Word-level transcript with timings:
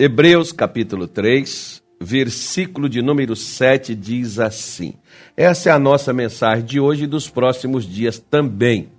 Hebreus 0.00 0.52
capítulo 0.52 1.08
3, 1.08 1.82
versículo 2.00 2.88
de 2.88 3.02
número 3.02 3.34
7 3.34 3.96
diz 3.96 4.38
assim: 4.38 4.94
Essa 5.36 5.70
é 5.70 5.72
a 5.72 5.78
nossa 5.78 6.12
mensagem 6.12 6.64
de 6.64 6.78
hoje 6.78 7.02
e 7.02 7.06
dos 7.08 7.28
próximos 7.28 7.84
dias 7.84 8.16
também. 8.16 8.90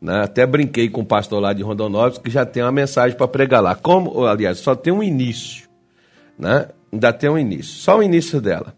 Né? 0.00 0.22
Até 0.22 0.46
brinquei 0.46 0.88
com 0.88 1.00
o 1.00 1.04
pastor 1.04 1.40
lá 1.40 1.52
de 1.52 1.64
Rondonópolis 1.64 2.18
que 2.18 2.30
já 2.30 2.46
tem 2.46 2.62
uma 2.62 2.70
mensagem 2.70 3.16
para 3.16 3.26
pregar 3.26 3.60
lá. 3.60 3.74
Como, 3.74 4.24
aliás, 4.24 4.58
só 4.58 4.76
tem 4.76 4.92
um 4.92 5.02
início. 5.02 5.68
Né? 6.38 6.68
Ainda 6.92 7.12
tem 7.12 7.28
um 7.28 7.36
início. 7.36 7.74
Só 7.80 7.98
o 7.98 8.02
início 8.02 8.40
dela. 8.40 8.76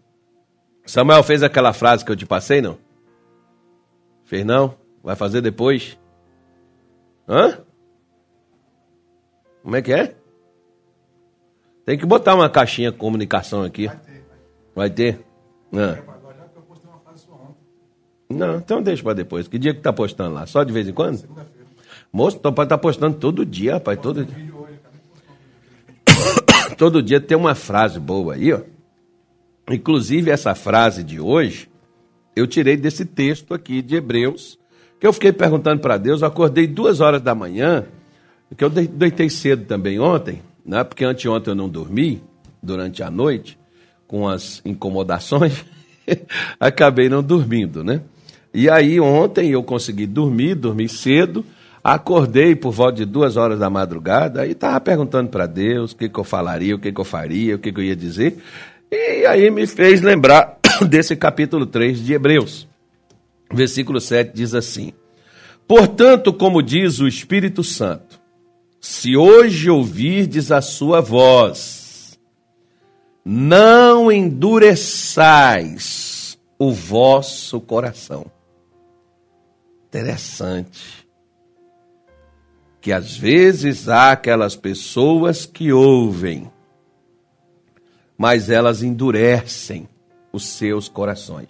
Samuel 0.87 1.23
fez 1.23 1.43
aquela 1.43 1.75
frase 1.75 2.03
que 2.03 2.11
eu 2.11 2.17
te 2.17 2.25
passei, 2.25 2.63
não? 2.63 2.79
Fez 4.25 4.43
não? 4.43 4.75
Vai 5.05 5.17
fazer 5.17 5.43
depois? 5.43 5.99
Hã? 7.29 7.59
Como 9.63 9.77
é 9.77 9.83
que 9.83 9.93
é? 9.93 10.18
Tem 11.89 11.97
que 11.97 12.05
botar 12.05 12.35
uma 12.35 12.51
caixinha 12.51 12.93
de 12.93 12.99
comunicação 12.99 13.63
aqui. 13.63 13.87
Vai 13.87 13.97
ter? 13.97 14.27
Vai 14.75 14.91
ter? 14.91 15.19
Não, 18.29 18.59
então 18.59 18.83
deixa 18.83 19.03
para 19.03 19.15
depois. 19.15 19.49
Que 19.49 19.59
dia 19.59 19.73
que 19.73 19.81
tá 19.81 19.91
postando 19.91 20.35
lá? 20.35 20.45
Só 20.45 20.63
de 20.65 20.71
vez 20.71 20.87
em 20.87 20.93
quando? 20.93 21.27
Moço, 22.13 22.37
então 22.37 22.53
pode 22.53 22.67
estar 22.67 22.77
tá 22.77 22.83
postando 22.83 23.17
todo 23.17 23.43
dia, 23.43 23.73
rapaz. 23.73 23.99
Todo 24.03 24.23
dia. 24.23 24.53
todo 26.77 27.03
dia 27.03 27.23
tem 27.23 27.39
uma 27.39 27.55
frase 27.55 27.99
boa 27.99 28.35
aí, 28.35 28.53
ó. 28.53 28.61
Inclusive, 29.71 30.31
essa 30.31 30.55
frase 30.55 31.03
de 31.03 31.19
hoje, 31.19 31.71
eu 32.37 32.47
tirei 32.47 32.77
desse 32.77 33.07
texto 33.07 33.55
aqui 33.55 33.81
de 33.81 33.97
Hebreus, 33.97 34.59
que 35.01 35.07
eu 35.07 35.13
fiquei 35.15 35.33
perguntando 35.33 35.81
para 35.81 35.97
Deus. 35.97 36.21
Eu 36.21 36.29
acordei 36.29 36.67
duas 36.67 37.01
horas 37.01 37.23
da 37.23 37.35
manhã 37.35 37.87
porque 38.49 38.63
eu 38.63 38.71
deitei 38.71 39.31
cedo 39.31 39.65
também 39.65 39.99
ontem, 39.99 40.43
né? 40.69 40.85
porque 40.85 41.05
anteontem 41.05 41.51
eu 41.51 41.57
não 41.57 41.69
dormi 41.69 42.23
durante 42.63 43.03
a 43.03 43.11
noite, 43.11 43.59
com 44.07 44.29
as 44.29 44.61
incomodações, 44.65 45.65
acabei 46.61 47.09
não 47.09 47.23
dormindo, 47.23 47.83
né? 47.83 48.03
E 48.53 48.69
aí 48.69 49.01
ontem 49.01 49.51
eu 49.51 49.63
consegui 49.63 50.07
dormir, 50.07 50.55
dormi 50.55 50.89
cedo, 50.89 51.45
acordei 51.83 52.55
por 52.55 52.73
volta 52.73 52.97
de 52.99 53.05
duas 53.05 53.37
horas 53.37 53.59
da 53.59 53.71
madrugada, 53.71 54.47
e 54.47 54.53
estava 54.53 54.81
perguntando 54.81 55.31
para 55.31 55.47
Deus 55.47 55.93
o 55.93 55.97
que, 55.97 56.09
que 56.09 56.19
eu 56.19 56.25
falaria, 56.25 56.75
o 56.75 56.79
que, 56.79 56.93
que 56.93 57.01
eu 57.01 57.05
faria, 57.05 57.57
o 57.57 57.59
que, 57.59 57.73
que 57.73 57.81
eu 57.81 57.85
ia 57.85 57.97
dizer, 57.97 58.39
e 58.91 59.27
aí 59.27 59.51
me 59.51 59.67
fez 59.67 60.01
lembrar 60.01 60.59
desse 60.89 61.15
capítulo 61.15 61.67
3 61.67 62.05
de 62.05 62.15
Hebreus. 62.15 62.67
Versículo 63.53 64.01
7 64.01 64.33
diz 64.35 64.55
assim: 64.55 64.93
Portanto, 65.67 66.33
como 66.33 66.63
diz 66.63 66.99
o 67.01 67.09
Espírito 67.09 67.63
Santo, 67.63 68.19
se 68.81 69.17
hoje 69.17 69.69
ouvirdes 69.69 70.53
a 70.53 70.61
sua 70.61 71.01
voz, 71.01 72.19
não 73.25 74.11
endureçais 74.11 75.89
o 76.59 76.73
vosso 76.73 77.61
coração. 77.61 78.27
Interessante. 79.87 81.07
Que 82.81 82.93
às 82.93 83.17
vezes 83.17 83.89
há 83.89 84.13
aquelas 84.13 84.55
pessoas 84.55 85.45
que 85.45 85.73
ouvem, 85.73 86.51
mas 88.17 88.49
elas 88.49 88.83
endurecem 88.83 89.89
os 90.33 90.45
seus 90.47 90.89
corações. 90.89 91.49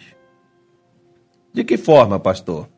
De 1.53 1.63
que 1.65 1.77
forma, 1.77 2.19
pastor? 2.19 2.69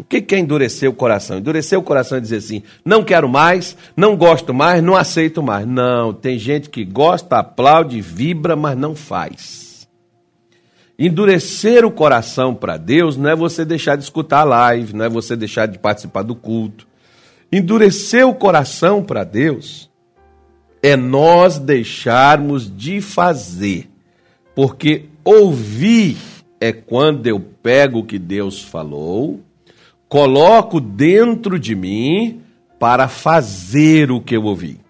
O 0.00 0.04
que 0.04 0.34
é 0.34 0.38
endurecer 0.38 0.88
o 0.88 0.94
coração? 0.94 1.36
Endurecer 1.36 1.78
o 1.78 1.82
coração 1.82 2.16
é 2.16 2.20
dizer 2.22 2.36
assim: 2.36 2.62
não 2.82 3.04
quero 3.04 3.28
mais, 3.28 3.76
não 3.94 4.16
gosto 4.16 4.54
mais, 4.54 4.82
não 4.82 4.96
aceito 4.96 5.42
mais. 5.42 5.66
Não, 5.66 6.14
tem 6.14 6.38
gente 6.38 6.70
que 6.70 6.86
gosta, 6.86 7.36
aplaude, 7.36 8.00
vibra, 8.00 8.56
mas 8.56 8.78
não 8.78 8.94
faz. 8.94 9.86
Endurecer 10.98 11.84
o 11.84 11.90
coração 11.90 12.54
para 12.54 12.78
Deus 12.78 13.18
não 13.18 13.28
é 13.28 13.36
você 13.36 13.62
deixar 13.62 13.96
de 13.96 14.02
escutar 14.02 14.40
a 14.40 14.44
live, 14.44 14.96
não 14.96 15.04
é 15.04 15.08
você 15.08 15.36
deixar 15.36 15.66
de 15.66 15.78
participar 15.78 16.22
do 16.22 16.34
culto. 16.34 16.88
Endurecer 17.52 18.26
o 18.26 18.34
coração 18.34 19.02
para 19.02 19.22
Deus 19.22 19.90
é 20.82 20.96
nós 20.96 21.58
deixarmos 21.58 22.74
de 22.74 23.02
fazer, 23.02 23.90
porque 24.54 25.10
ouvir 25.22 26.16
é 26.58 26.72
quando 26.72 27.26
eu 27.26 27.38
pego 27.38 27.98
o 27.98 28.04
que 28.04 28.18
Deus 28.18 28.62
falou 28.62 29.40
coloco 30.10 30.80
dentro 30.80 31.56
de 31.56 31.76
mim 31.76 32.42
para 32.80 33.06
fazer 33.06 34.10
o 34.10 34.20
que 34.20 34.36
eu 34.36 34.42
ouvi. 34.42 34.80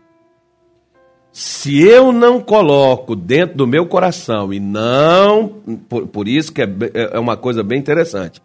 Se 1.31 1.81
eu 1.81 2.11
não 2.11 2.41
coloco 2.41 3.15
dentro 3.15 3.59
do 3.59 3.67
meu 3.67 3.87
coração 3.87 4.53
e 4.53 4.59
não, 4.59 5.61
por, 5.89 6.07
por 6.09 6.27
isso 6.27 6.53
que 6.53 6.63
é, 6.63 6.69
é 7.13 7.19
uma 7.19 7.37
coisa 7.37 7.63
bem 7.63 7.79
interessante. 7.79 8.43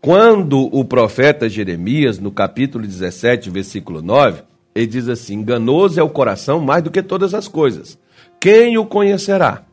Quando 0.00 0.68
o 0.70 0.84
profeta 0.84 1.48
Jeremias, 1.48 2.18
no 2.18 2.30
capítulo 2.30 2.86
17, 2.86 3.50
versículo 3.50 4.02
9, 4.02 4.42
ele 4.74 4.86
diz 4.86 5.08
assim: 5.08 5.34
enganoso 5.34 5.98
é 5.98 6.02
o 6.02 6.10
coração 6.10 6.60
mais 6.60 6.82
do 6.82 6.90
que 6.90 7.02
todas 7.02 7.32
as 7.34 7.48
coisas. 7.48 7.98
Quem 8.38 8.76
o 8.76 8.84
conhecerá? 8.84 9.64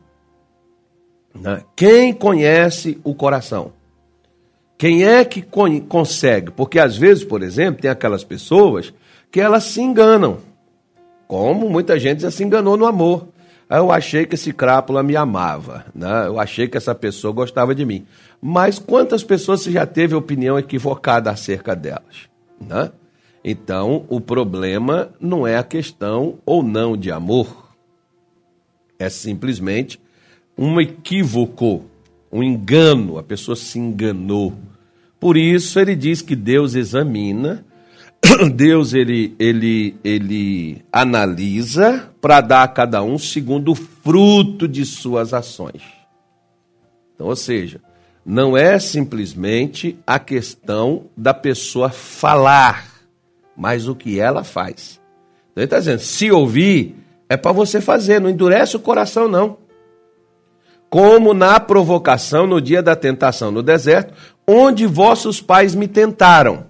Né? 1.34 1.62
Quem 1.76 2.14
conhece 2.14 2.98
o 3.04 3.14
coração? 3.14 3.75
Quem 4.78 5.04
é 5.04 5.24
que 5.24 5.42
consegue? 5.88 6.50
Porque 6.50 6.78
às 6.78 6.96
vezes, 6.96 7.24
por 7.24 7.42
exemplo, 7.42 7.80
tem 7.80 7.90
aquelas 7.90 8.24
pessoas 8.24 8.92
que 9.30 9.40
elas 9.40 9.64
se 9.64 9.80
enganam. 9.80 10.38
Como 11.26 11.68
muita 11.68 11.98
gente 11.98 12.22
já 12.22 12.30
se 12.30 12.44
enganou 12.44 12.76
no 12.76 12.86
amor. 12.86 13.28
Eu 13.68 13.90
achei 13.90 14.26
que 14.26 14.36
esse 14.36 14.52
crápula 14.52 15.02
me 15.02 15.16
amava, 15.16 15.86
né? 15.92 16.26
eu 16.26 16.38
achei 16.38 16.68
que 16.68 16.76
essa 16.76 16.94
pessoa 16.94 17.32
gostava 17.32 17.74
de 17.74 17.84
mim. 17.84 18.06
Mas 18.40 18.78
quantas 18.78 19.24
pessoas 19.24 19.62
você 19.62 19.72
já 19.72 19.84
teve 19.84 20.14
opinião 20.14 20.56
equivocada 20.56 21.32
acerca 21.32 21.74
delas? 21.74 22.28
Né? 22.60 22.92
Então, 23.44 24.04
o 24.08 24.20
problema 24.20 25.10
não 25.20 25.44
é 25.44 25.56
a 25.56 25.64
questão 25.64 26.38
ou 26.46 26.62
não 26.62 26.96
de 26.96 27.10
amor, 27.10 27.66
é 28.98 29.08
simplesmente 29.08 30.00
um 30.56 30.80
equívoco 30.80 31.84
um 32.36 32.42
engano, 32.42 33.18
a 33.18 33.22
pessoa 33.22 33.56
se 33.56 33.78
enganou. 33.78 34.52
Por 35.18 35.36
isso 35.36 35.80
ele 35.80 35.96
diz 35.96 36.20
que 36.20 36.36
Deus 36.36 36.74
examina, 36.74 37.64
Deus 38.54 38.92
ele, 38.92 39.34
ele, 39.38 39.96
ele 40.04 40.84
analisa 40.92 42.10
para 42.20 42.40
dar 42.40 42.62
a 42.62 42.68
cada 42.68 43.02
um 43.02 43.18
segundo 43.18 43.72
o 43.72 43.74
fruto 43.74 44.68
de 44.68 44.84
suas 44.84 45.32
ações. 45.32 45.82
Então, 47.14 47.28
ou 47.28 47.36
seja, 47.36 47.80
não 48.24 48.56
é 48.56 48.78
simplesmente 48.78 49.98
a 50.06 50.18
questão 50.18 51.04
da 51.16 51.32
pessoa 51.32 51.90
falar, 51.90 52.86
mas 53.56 53.88
o 53.88 53.94
que 53.94 54.20
ela 54.20 54.44
faz. 54.44 55.00
Então 55.52 55.62
ele 55.62 55.64
está 55.64 55.78
dizendo, 55.78 56.00
se 56.00 56.30
ouvir, 56.30 56.96
é 57.28 57.36
para 57.36 57.52
você 57.52 57.80
fazer, 57.80 58.20
não 58.20 58.28
endurece 58.28 58.76
o 58.76 58.80
coração, 58.80 59.26
não 59.26 59.65
como 60.90 61.34
na 61.34 61.58
provocação 61.58 62.46
no 62.46 62.60
dia 62.60 62.82
da 62.82 62.94
tentação 62.96 63.50
no 63.50 63.62
deserto, 63.62 64.14
onde 64.46 64.86
vossos 64.86 65.40
pais 65.40 65.74
me 65.74 65.88
tentaram, 65.88 66.64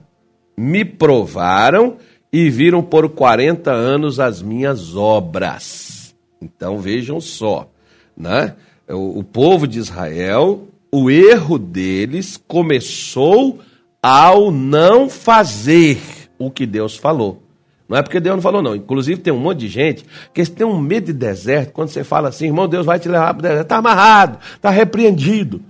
me 0.56 0.84
provaram 0.84 1.96
e 2.32 2.50
viram 2.50 2.82
por 2.82 3.08
40 3.08 3.70
anos 3.70 4.18
as 4.18 4.42
minhas 4.42 4.96
obras. 4.96 6.14
Então 6.40 6.78
vejam 6.78 7.20
só, 7.20 7.68
né? 8.16 8.54
O, 8.88 9.20
o 9.20 9.24
povo 9.24 9.66
de 9.66 9.78
Israel, 9.78 10.68
o 10.92 11.10
erro 11.10 11.58
deles 11.58 12.40
começou 12.46 13.58
ao 14.02 14.50
não 14.50 15.08
fazer 15.08 15.98
o 16.38 16.50
que 16.50 16.66
Deus 16.66 16.96
falou. 16.96 17.42
Não 17.88 17.96
é 17.96 18.02
porque 18.02 18.18
Deus 18.18 18.36
não 18.36 18.42
falou, 18.42 18.60
não. 18.60 18.74
Inclusive, 18.74 19.20
tem 19.20 19.32
um 19.32 19.38
monte 19.38 19.60
de 19.60 19.68
gente 19.68 20.04
que 20.34 20.44
tem 20.46 20.66
um 20.66 20.78
medo 20.78 21.06
de 21.06 21.12
deserto. 21.12 21.72
Quando 21.72 21.88
você 21.88 22.02
fala 22.02 22.28
assim, 22.28 22.46
irmão, 22.46 22.68
Deus 22.68 22.84
vai 22.84 22.98
te 22.98 23.08
levar 23.08 23.32
para 23.34 23.38
o 23.38 23.42
deserto. 23.42 23.62
Está 23.62 23.76
amarrado, 23.76 24.38
está 24.54 24.70
repreendido. 24.70 25.62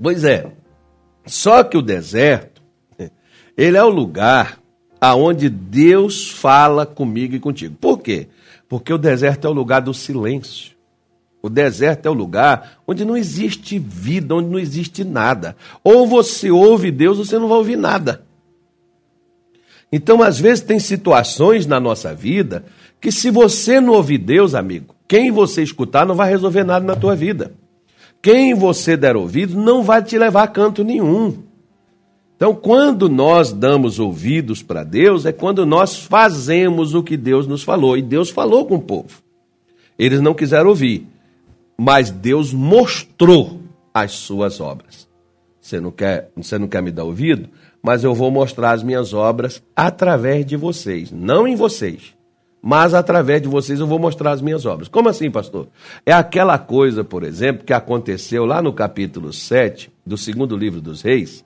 Pois 0.00 0.24
é. 0.24 0.50
Só 1.24 1.62
que 1.62 1.76
o 1.76 1.82
deserto, 1.82 2.62
ele 3.56 3.76
é 3.76 3.82
o 3.82 3.88
lugar 3.88 4.58
aonde 5.00 5.48
Deus 5.48 6.30
fala 6.30 6.84
comigo 6.84 7.34
e 7.34 7.40
contigo. 7.40 7.76
Por 7.80 7.98
quê? 7.98 8.28
Porque 8.68 8.92
o 8.92 8.98
deserto 8.98 9.46
é 9.46 9.50
o 9.50 9.54
lugar 9.54 9.80
do 9.80 9.94
silêncio. 9.94 10.74
O 11.40 11.48
deserto 11.48 12.06
é 12.06 12.10
o 12.10 12.14
lugar 12.14 12.80
onde 12.86 13.04
não 13.04 13.16
existe 13.16 13.78
vida, 13.78 14.34
onde 14.34 14.48
não 14.48 14.58
existe 14.58 15.04
nada. 15.04 15.56
Ou 15.84 16.06
você 16.06 16.50
ouve 16.50 16.90
Deus, 16.90 17.18
ou 17.18 17.24
você 17.24 17.38
não 17.38 17.48
vai 17.48 17.58
ouvir 17.58 17.76
nada. 17.76 18.25
Então, 19.90 20.22
às 20.22 20.38
vezes, 20.38 20.64
tem 20.64 20.78
situações 20.78 21.66
na 21.66 21.78
nossa 21.78 22.14
vida 22.14 22.64
que, 23.00 23.12
se 23.12 23.30
você 23.30 23.80
não 23.80 23.94
ouvir 23.94 24.18
Deus, 24.18 24.54
amigo, 24.54 24.94
quem 25.06 25.30
você 25.30 25.62
escutar 25.62 26.04
não 26.06 26.14
vai 26.14 26.28
resolver 26.28 26.64
nada 26.64 26.84
na 26.84 26.96
tua 26.96 27.14
vida. 27.14 27.52
Quem 28.20 28.54
você 28.54 28.96
der 28.96 29.16
ouvido 29.16 29.56
não 29.56 29.82
vai 29.82 30.02
te 30.02 30.18
levar 30.18 30.42
a 30.42 30.48
canto 30.48 30.82
nenhum. 30.82 31.44
Então, 32.36 32.54
quando 32.54 33.08
nós 33.08 33.52
damos 33.52 33.98
ouvidos 33.98 34.62
para 34.62 34.84
Deus, 34.84 35.24
é 35.24 35.32
quando 35.32 35.64
nós 35.64 35.96
fazemos 35.96 36.94
o 36.94 37.02
que 37.02 37.16
Deus 37.16 37.46
nos 37.46 37.62
falou. 37.62 37.96
E 37.96 38.02
Deus 38.02 38.28
falou 38.28 38.66
com 38.66 38.74
o 38.74 38.82
povo. 38.82 39.22
Eles 39.98 40.20
não 40.20 40.34
quiseram 40.34 40.68
ouvir, 40.68 41.06
mas 41.78 42.10
Deus 42.10 42.52
mostrou 42.52 43.60
as 43.94 44.12
suas 44.12 44.60
obras. 44.60 45.08
Você 45.60 45.80
não 45.80 45.90
quer, 45.90 46.30
você 46.36 46.58
não 46.58 46.68
quer 46.68 46.82
me 46.82 46.92
dar 46.92 47.04
ouvido? 47.04 47.48
Mas 47.86 48.02
eu 48.02 48.12
vou 48.12 48.32
mostrar 48.32 48.72
as 48.72 48.82
minhas 48.82 49.14
obras 49.14 49.62
através 49.76 50.44
de 50.44 50.56
vocês, 50.56 51.12
não 51.12 51.46
em 51.46 51.54
vocês, 51.54 52.16
mas 52.60 52.92
através 52.92 53.40
de 53.40 53.46
vocês 53.46 53.78
eu 53.78 53.86
vou 53.86 53.96
mostrar 53.96 54.32
as 54.32 54.42
minhas 54.42 54.66
obras. 54.66 54.88
Como 54.88 55.08
assim, 55.08 55.30
pastor? 55.30 55.68
É 56.04 56.12
aquela 56.12 56.58
coisa, 56.58 57.04
por 57.04 57.22
exemplo, 57.22 57.64
que 57.64 57.72
aconteceu 57.72 58.44
lá 58.44 58.60
no 58.60 58.72
capítulo 58.72 59.32
7 59.32 59.88
do 60.04 60.18
segundo 60.18 60.56
livro 60.56 60.80
dos 60.80 61.00
Reis, 61.00 61.44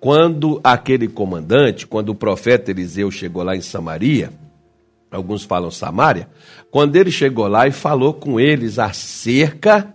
quando 0.00 0.58
aquele 0.64 1.06
comandante, 1.06 1.86
quando 1.86 2.08
o 2.08 2.14
profeta 2.14 2.70
Eliseu 2.70 3.10
chegou 3.10 3.42
lá 3.42 3.54
em 3.54 3.60
Samaria, 3.60 4.32
alguns 5.10 5.44
falam 5.44 5.70
Samaria, 5.70 6.30
quando 6.70 6.96
ele 6.96 7.10
chegou 7.10 7.46
lá 7.46 7.68
e 7.68 7.72
falou 7.72 8.14
com 8.14 8.40
eles 8.40 8.78
acerca 8.78 9.92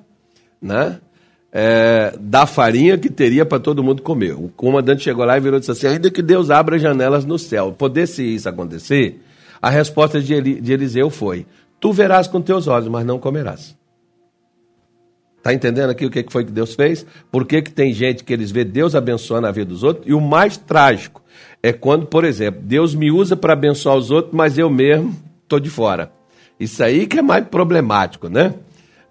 né, 0.62 1.00
é, 1.52 2.14
da 2.20 2.46
farinha 2.46 2.98
que 2.98 3.10
teria 3.10 3.46
para 3.46 3.60
todo 3.60 3.84
mundo 3.84 4.02
comer. 4.02 4.34
O 4.34 4.50
comandante 4.50 5.04
chegou 5.04 5.26
lá 5.26 5.38
e 5.38 5.42
virou 5.42 5.58
e 5.58 5.60
disse 5.60 5.72
assim: 5.72 5.88
ainda 5.88 6.12
que 6.12 6.22
Deus 6.22 6.50
abra 6.50 6.78
janelas 6.78 7.26
no 7.26 7.40
céu, 7.40 7.72
pudesse 7.72 8.24
isso 8.24 8.48
acontecer, 8.48 9.22
a 9.62 9.70
resposta 9.70 10.22
de, 10.22 10.34
Eli, 10.34 10.62
de 10.62 10.74
Eliseu 10.74 11.10
foi: 11.10 11.46
Tu 11.80 11.92
verás 11.92 12.28
com 12.28 12.42
teus 12.42 12.68
olhos, 12.68 12.88
mas 12.88 13.06
não 13.06 13.20
comerás. 13.20 13.78
Está 15.38 15.54
entendendo 15.54 15.90
aqui 15.90 16.06
o 16.06 16.12
que 16.12 16.26
foi 16.30 16.44
que 16.44 16.52
Deus 16.52 16.76
fez? 16.76 17.06
Por 17.32 17.46
que, 17.46 17.62
que 17.62 17.72
tem 17.72 17.94
gente 17.94 18.26
que 18.26 18.34
eles 18.34 18.52
vê 18.52 18.66
Deus 18.66 18.94
abençoando 18.94 19.48
a 19.48 19.52
vida 19.52 19.70
dos 19.70 19.84
outros? 19.84 20.06
E 20.06 20.14
o 20.14 20.20
mais 20.20 20.58
trágico 20.58 21.24
é 21.64 21.72
quando, 21.72 22.06
por 22.06 22.26
exemplo, 22.26 22.62
Deus 22.62 22.94
me 22.94 23.10
usa 23.10 23.38
para 23.38 23.54
abençoar 23.54 23.96
os 23.96 24.12
outros, 24.12 24.34
mas 24.34 24.58
eu 24.58 24.70
mesmo 24.70 25.16
estou 25.44 25.60
de 25.60 25.70
fora. 25.70 26.12
Isso 26.60 26.84
aí 26.84 27.08
que 27.08 27.20
é 27.20 27.22
mais 27.22 27.46
problemático, 27.48 28.28
né? 28.28 28.54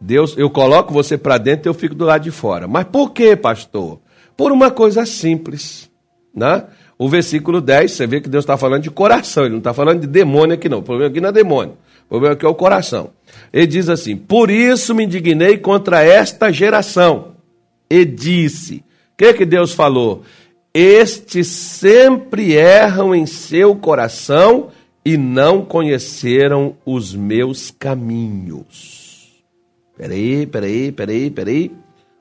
Deus, 0.01 0.37
eu 0.37 0.49
coloco 0.49 0.93
você 0.93 1.19
para 1.19 1.39
dentro 1.39 1.69
e 1.69 1.71
eu 1.71 1.75
fico 1.75 1.95
do 1.95 2.05
lado 2.05 2.23
de 2.23 2.31
fora. 2.31 2.69
Mas 2.69 2.85
por 2.85 3.11
que, 3.13 3.35
pastor? 3.35 4.01
Por 4.37 4.53
uma 4.53 4.71
coisa 4.71 5.05
simples, 5.05 5.91
né? 6.35 6.65
O 6.97 7.09
versículo 7.09 7.61
10, 7.61 7.93
você 7.93 8.07
vê 8.07 8.21
que 8.21 8.29
Deus 8.29 8.43
está 8.43 8.57
falando 8.57 8.83
de 8.83 8.91
coração, 8.91 9.45
ele 9.45 9.53
não 9.53 9.59
está 9.59 9.73
falando 9.73 10.01
de 10.01 10.07
demônio 10.07 10.55
aqui 10.55 10.69
não. 10.69 10.79
O 10.79 10.83
problema 10.83 11.11
aqui 11.11 11.21
não 11.21 11.29
é 11.29 11.33
demônio. 11.33 11.77
O 12.07 12.09
problema 12.09 12.35
aqui 12.35 12.45
é 12.45 12.49
o 12.49 12.55
coração. 12.55 13.11
Ele 13.53 13.67
diz 13.67 13.89
assim: 13.89 14.17
Por 14.17 14.51
isso 14.51 14.95
me 14.95 15.05
indignei 15.05 15.59
contra 15.59 16.03
esta 16.03 16.51
geração. 16.53 17.37
E 17.89 18.05
disse: 18.05 18.77
O 19.13 19.17
que, 19.17 19.33
que 19.33 19.47
Deus 19.47 19.73
falou? 19.73 20.23
Estes 20.75 21.47
sempre 21.47 22.55
erram 22.55 23.15
em 23.15 23.27
seu 23.27 23.77
coração 23.77 24.69
e 25.05 25.17
não 25.17 25.65
conheceram 25.65 26.77
os 26.85 27.15
meus 27.15 27.71
caminhos. 27.71 28.98
Peraí, 29.99 30.47
peraí, 30.47 30.93
peraí, 30.93 31.31
peraí. 31.31 31.73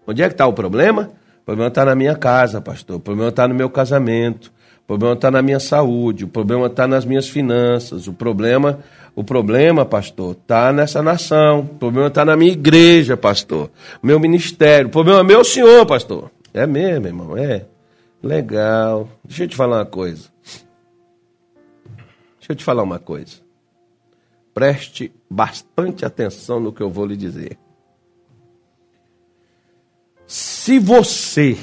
Onde 0.05 0.21
é 0.23 0.27
que 0.27 0.33
está 0.33 0.45
o 0.45 0.53
problema? 0.53 1.11
O 1.41 1.45
problema 1.45 1.69
está 1.69 1.85
na 1.85 1.95
minha 1.95 2.15
casa, 2.15 2.59
pastor. 2.59 2.97
O 2.97 2.99
problema 2.99 3.29
está 3.29 3.47
no 3.47 3.55
meu 3.55 3.69
casamento. 3.69 4.51
O 4.83 4.87
problema 4.87 5.13
está 5.13 5.31
na 5.31 5.41
minha 5.41 5.59
saúde. 5.59 6.25
O 6.25 6.27
problema 6.27 6.67
está 6.67 6.85
nas 6.87 7.05
minhas 7.05 7.29
finanças. 7.29 8.07
O 8.07 8.13
problema 8.13 8.79
o 9.17 9.23
problema, 9.23 9.83
pastor, 9.83 10.37
está 10.39 10.71
nessa 10.71 11.01
nação. 11.01 11.61
O 11.61 11.65
problema 11.65 12.07
está 12.07 12.23
na 12.23 12.37
minha 12.37 12.51
igreja, 12.51 13.17
pastor. 13.17 13.71
Meu 14.01 14.19
ministério. 14.19 14.89
O 14.89 14.91
problema 14.91 15.21
é 15.21 15.23
meu 15.23 15.43
senhor, 15.43 15.87
pastor. 15.87 16.29
É 16.53 16.67
mesmo, 16.67 17.07
irmão. 17.07 17.35
É. 17.35 17.65
Legal. 18.21 19.09
Deixa 19.23 19.45
eu 19.45 19.47
te 19.47 19.55
falar 19.55 19.77
uma 19.77 19.85
coisa. 19.87 20.29
Deixa 22.37 22.51
eu 22.51 22.55
te 22.55 22.63
falar 22.63 22.83
uma 22.83 22.99
coisa. 22.99 23.37
Preste 24.53 25.11
bastante 25.27 26.05
atenção 26.05 26.59
no 26.59 26.71
que 26.71 26.81
eu 26.81 26.91
vou 26.91 27.07
lhe 27.07 27.17
dizer. 27.17 27.57
Se 30.27 30.77
você 30.77 31.57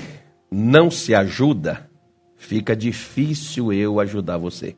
não 0.50 0.90
se 0.90 1.14
ajuda, 1.14 1.90
fica 2.34 2.74
difícil 2.74 3.70
eu 3.74 4.00
ajudar 4.00 4.38
você. 4.38 4.74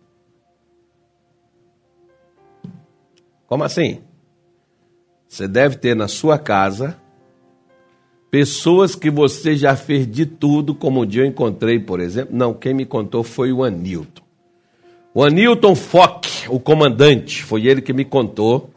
Como 3.47 3.62
assim? 3.62 4.00
Você 5.29 5.47
deve 5.47 5.77
ter 5.77 5.94
na 5.94 6.09
sua 6.09 6.37
casa 6.37 7.00
pessoas 8.29 8.97
que 8.97 9.09
você 9.09 9.56
já 9.56 9.77
fez 9.77 10.11
de 10.11 10.27
tudo, 10.27 10.75
como 10.75 11.03
um 11.03 11.06
dia 11.06 11.23
eu 11.23 11.27
encontrei, 11.27 11.79
por 11.79 12.00
exemplo. 12.00 12.37
Não, 12.37 12.53
quem 12.53 12.75
me 12.75 12.85
contou 12.85 13.23
foi 13.23 13.53
o 13.53 13.62
Anilton. 13.62 14.25
O 15.15 15.23
Anilton 15.23 15.77
Fock, 15.77 16.29
o 16.49 16.59
comandante, 16.59 17.44
foi 17.44 17.67
ele 17.67 17.81
que 17.81 17.93
me 17.93 18.05
contou 18.05 18.69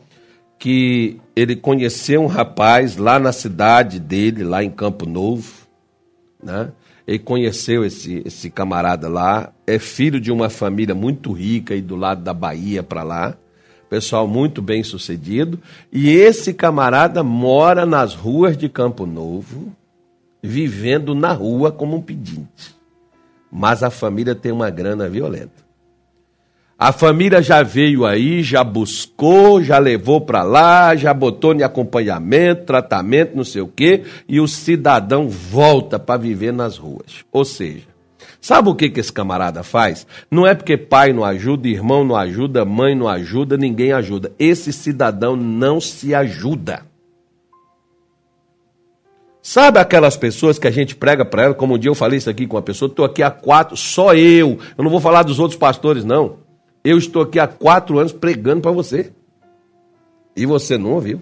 que 0.60 1.20
ele 1.36 1.56
conheceu 1.56 2.22
um 2.22 2.28
rapaz 2.28 2.98
lá 2.98 3.18
na 3.18 3.32
cidade 3.32 4.00
dele, 4.00 4.44
lá 4.44 4.64
em 4.64 4.70
Campo 4.70 5.06
Novo, 5.08 5.52
né? 6.44 6.72
Ele 7.08 7.18
conheceu 7.18 7.84
esse, 7.84 8.22
esse 8.24 8.52
camarada 8.52 9.10
lá, 9.10 9.52
é 9.66 9.80
filho 9.80 10.20
de 10.20 10.32
uma 10.32 10.48
família 10.50 10.94
muito 10.94 11.32
rica 11.32 11.74
e 11.74 11.82
do 11.82 11.96
lado 11.96 12.22
da 12.22 12.36
Bahia 12.36 12.84
para 12.84 13.02
lá 13.02 13.36
pessoal 13.90 14.28
muito 14.28 14.62
bem 14.62 14.84
sucedido, 14.84 15.60
e 15.92 16.10
esse 16.10 16.54
camarada 16.54 17.24
mora 17.24 17.86
nas 17.86 18.14
ruas 18.14 18.56
de 18.56 18.70
Campo 18.70 19.06
Novo, 19.06 19.76
vivendo 20.42 21.16
na 21.16 21.34
rua 21.34 21.72
como 21.72 21.98
um 21.98 22.02
pedinte. 22.02 22.78
Mas 23.52 23.82
a 23.82 23.90
família 23.90 24.36
tem 24.36 24.52
uma 24.52 24.70
grana 24.70 25.10
violenta. 25.10 25.69
A 26.80 26.94
família 26.94 27.42
já 27.42 27.62
veio 27.62 28.06
aí, 28.06 28.42
já 28.42 28.64
buscou, 28.64 29.62
já 29.62 29.78
levou 29.78 30.22
para 30.22 30.44
lá, 30.44 30.96
já 30.96 31.14
botou 31.14 31.54
em 31.54 31.62
acompanhamento, 31.62 32.64
tratamento, 32.64 33.36
não 33.36 33.44
sei 33.44 33.62
o 33.62 33.68
quê, 33.68 34.04
e 34.30 34.40
o 34.40 34.48
cidadão 34.48 35.28
volta 35.28 36.00
para 36.00 36.18
viver 36.18 36.54
nas 36.54 36.78
ruas. 36.78 37.26
Ou 37.34 37.44
seja, 37.44 37.90
Sabe 38.42 38.70
o 38.70 38.76
que, 38.76 38.90
que 38.90 39.02
esse 39.02 39.12
camarada 39.12 39.64
faz? 39.64 40.08
Não 40.32 40.48
é 40.48 40.56
porque 40.56 40.78
pai 40.78 41.12
não 41.12 41.26
ajuda, 41.26 41.68
irmão 41.68 42.06
não 42.06 42.16
ajuda, 42.16 42.64
mãe 42.64 42.96
não 42.96 43.06
ajuda, 43.06 43.58
ninguém 43.58 43.92
ajuda. 43.92 44.32
Esse 44.40 44.72
cidadão 44.72 45.36
não 45.36 45.82
se 45.82 46.16
ajuda. 46.16 46.84
Sabe 49.42 49.78
aquelas 49.78 50.16
pessoas 50.16 50.58
que 50.58 50.70
a 50.70 50.72
gente 50.72 50.96
prega 50.96 51.26
para 51.26 51.44
ela, 51.44 51.54
como 51.54 51.76
um 51.76 51.78
dia 51.78 51.90
eu 51.90 51.96
falei 51.96 52.18
isso 52.18 52.30
aqui 52.30 52.48
com 52.48 52.56
uma 52.56 52.62
pessoa, 52.62 52.88
estou 52.88 53.04
aqui 53.04 53.22
há 53.22 53.30
quatro, 53.30 53.76
só 53.76 54.14
eu, 54.16 54.58
eu 54.78 54.84
não 54.84 54.92
vou 54.92 55.02
falar 55.02 55.24
dos 55.24 55.38
outros 55.38 55.60
pastores, 55.60 56.06
não. 56.06 56.48
Eu 56.84 56.98
estou 56.98 57.24
aqui 57.24 57.40
há 57.40 57.48
quatro 57.48 58.00
anos 58.00 58.14
pregando 58.14 58.62
para 58.62 58.72
você. 58.72 59.12
E 60.36 60.46
você 60.46 60.78
não 60.78 60.94
ouviu. 60.94 61.22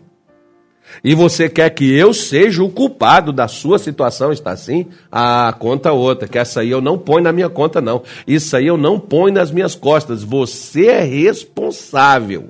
E 1.03 1.13
você 1.13 1.49
quer 1.49 1.69
que 1.71 1.91
eu 1.91 2.13
seja 2.13 2.63
o 2.63 2.69
culpado 2.69 3.33
da 3.33 3.47
sua 3.47 3.77
situação, 3.77 4.31
está 4.31 4.51
assim? 4.51 4.87
Ah, 5.11 5.53
conta 5.59 5.91
outra, 5.91 6.27
que 6.27 6.37
essa 6.37 6.61
aí 6.61 6.69
eu 6.69 6.81
não 6.81 6.97
ponho 6.97 7.23
na 7.23 7.31
minha 7.31 7.49
conta, 7.49 7.81
não. 7.81 8.03
Isso 8.25 8.55
aí 8.55 8.67
eu 8.67 8.77
não 8.77 8.99
ponho 8.99 9.33
nas 9.33 9.51
minhas 9.51 9.75
costas. 9.75 10.23
Você 10.23 10.87
é 10.87 11.03
responsável 11.03 12.49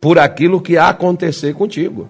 por 0.00 0.18
aquilo 0.18 0.60
que 0.60 0.78
acontecer 0.78 1.54
contigo. 1.54 2.08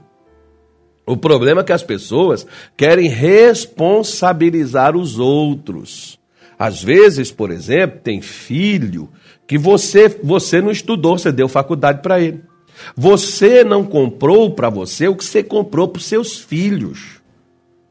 O 1.07 1.17
problema 1.17 1.61
é 1.61 1.65
que 1.65 1.73
as 1.73 1.85
pessoas 1.85 2.47
querem 2.77 3.09
responsabilizar 3.09 4.97
os 4.97 5.19
outros. 5.19 6.19
Às 6.59 6.83
vezes, 6.83 7.31
por 7.31 7.51
exemplo, 7.51 8.01
tem 8.03 8.21
filho 8.21 9.09
que 9.47 9.57
você, 9.57 10.09
você 10.23 10.61
não 10.61 10.71
estudou, 10.71 11.19
você 11.19 11.31
deu 11.31 11.49
faculdade 11.49 12.03
para 12.03 12.21
ele. 12.21 12.43
Você 12.95 13.65
não 13.65 13.85
comprou 13.85 14.51
para 14.51 14.69
você 14.69 15.09
o 15.09 15.17
que 15.17 15.25
você 15.25 15.43
comprou 15.43 15.89
para 15.89 16.03
seus 16.03 16.39
filhos. 16.39 17.21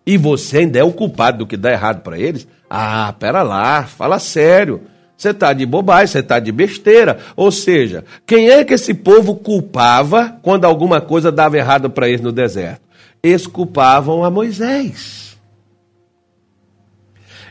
E 0.05 0.17
você 0.17 0.59
ainda 0.59 0.77
é 0.77 0.83
o 0.83 0.91
culpado 0.91 1.39
do 1.39 1.47
que 1.47 1.57
dá 1.57 1.71
errado 1.71 2.01
para 2.01 2.19
eles? 2.19 2.47
Ah, 2.69 3.13
pera 3.17 3.41
lá, 3.41 3.83
fala 3.83 4.19
sério. 4.19 4.81
Você 5.17 5.29
está 5.29 5.53
de 5.53 5.65
bobagem, 5.65 6.07
você 6.07 6.19
está 6.19 6.39
de 6.39 6.51
besteira. 6.51 7.19
Ou 7.35 7.51
seja, 7.51 8.03
quem 8.25 8.49
é 8.49 8.63
que 8.63 8.73
esse 8.73 8.93
povo 8.93 9.35
culpava 9.35 10.37
quando 10.41 10.65
alguma 10.65 11.01
coisa 11.01 11.31
dava 11.31 11.57
errado 11.57 11.89
para 11.89 12.07
eles 12.07 12.21
no 12.21 12.31
deserto? 12.31 12.81
Eles 13.23 13.47
culpavam 13.47 14.23
a 14.23 14.29
Moisés. 14.29 15.24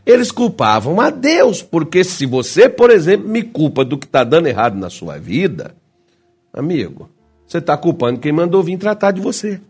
Eles 0.06 0.30
culpavam 0.30 1.00
a 1.00 1.08
Deus, 1.11 1.62
porque 1.62 2.04
se 2.04 2.26
você, 2.26 2.68
por 2.68 2.90
exemplo, 2.90 3.28
me 3.28 3.42
culpa 3.42 3.84
do 3.84 3.96
que 3.96 4.06
está 4.06 4.23
dando 4.23 4.46
errado 4.46 4.76
na 4.76 4.90
sua 4.90 5.18
vida, 5.18 5.75
amigo, 6.52 7.08
você 7.46 7.58
está 7.58 7.76
culpando 7.76 8.20
quem 8.20 8.32
mandou 8.32 8.62
vir 8.62 8.78
tratar 8.78 9.12
de 9.12 9.20
você. 9.20 9.61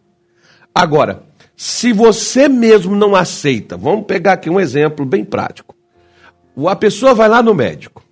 Agora, 0.75 1.23
se 1.57 1.93
você 1.93 2.49
mesmo 2.49 2.97
não 2.97 3.15
aceita, 3.15 3.77
vamos 3.77 4.07
pegar 4.07 4.33
aqui 4.33 4.51
um 4.51 4.59
exemplo 4.59 5.07
bem 5.07 5.25
prático. 5.25 5.75
A 6.67 6.75
pessoa 6.75 7.15
vai 7.15 7.29
lá 7.29 7.43
no 7.43 7.55
médico. 7.55 8.03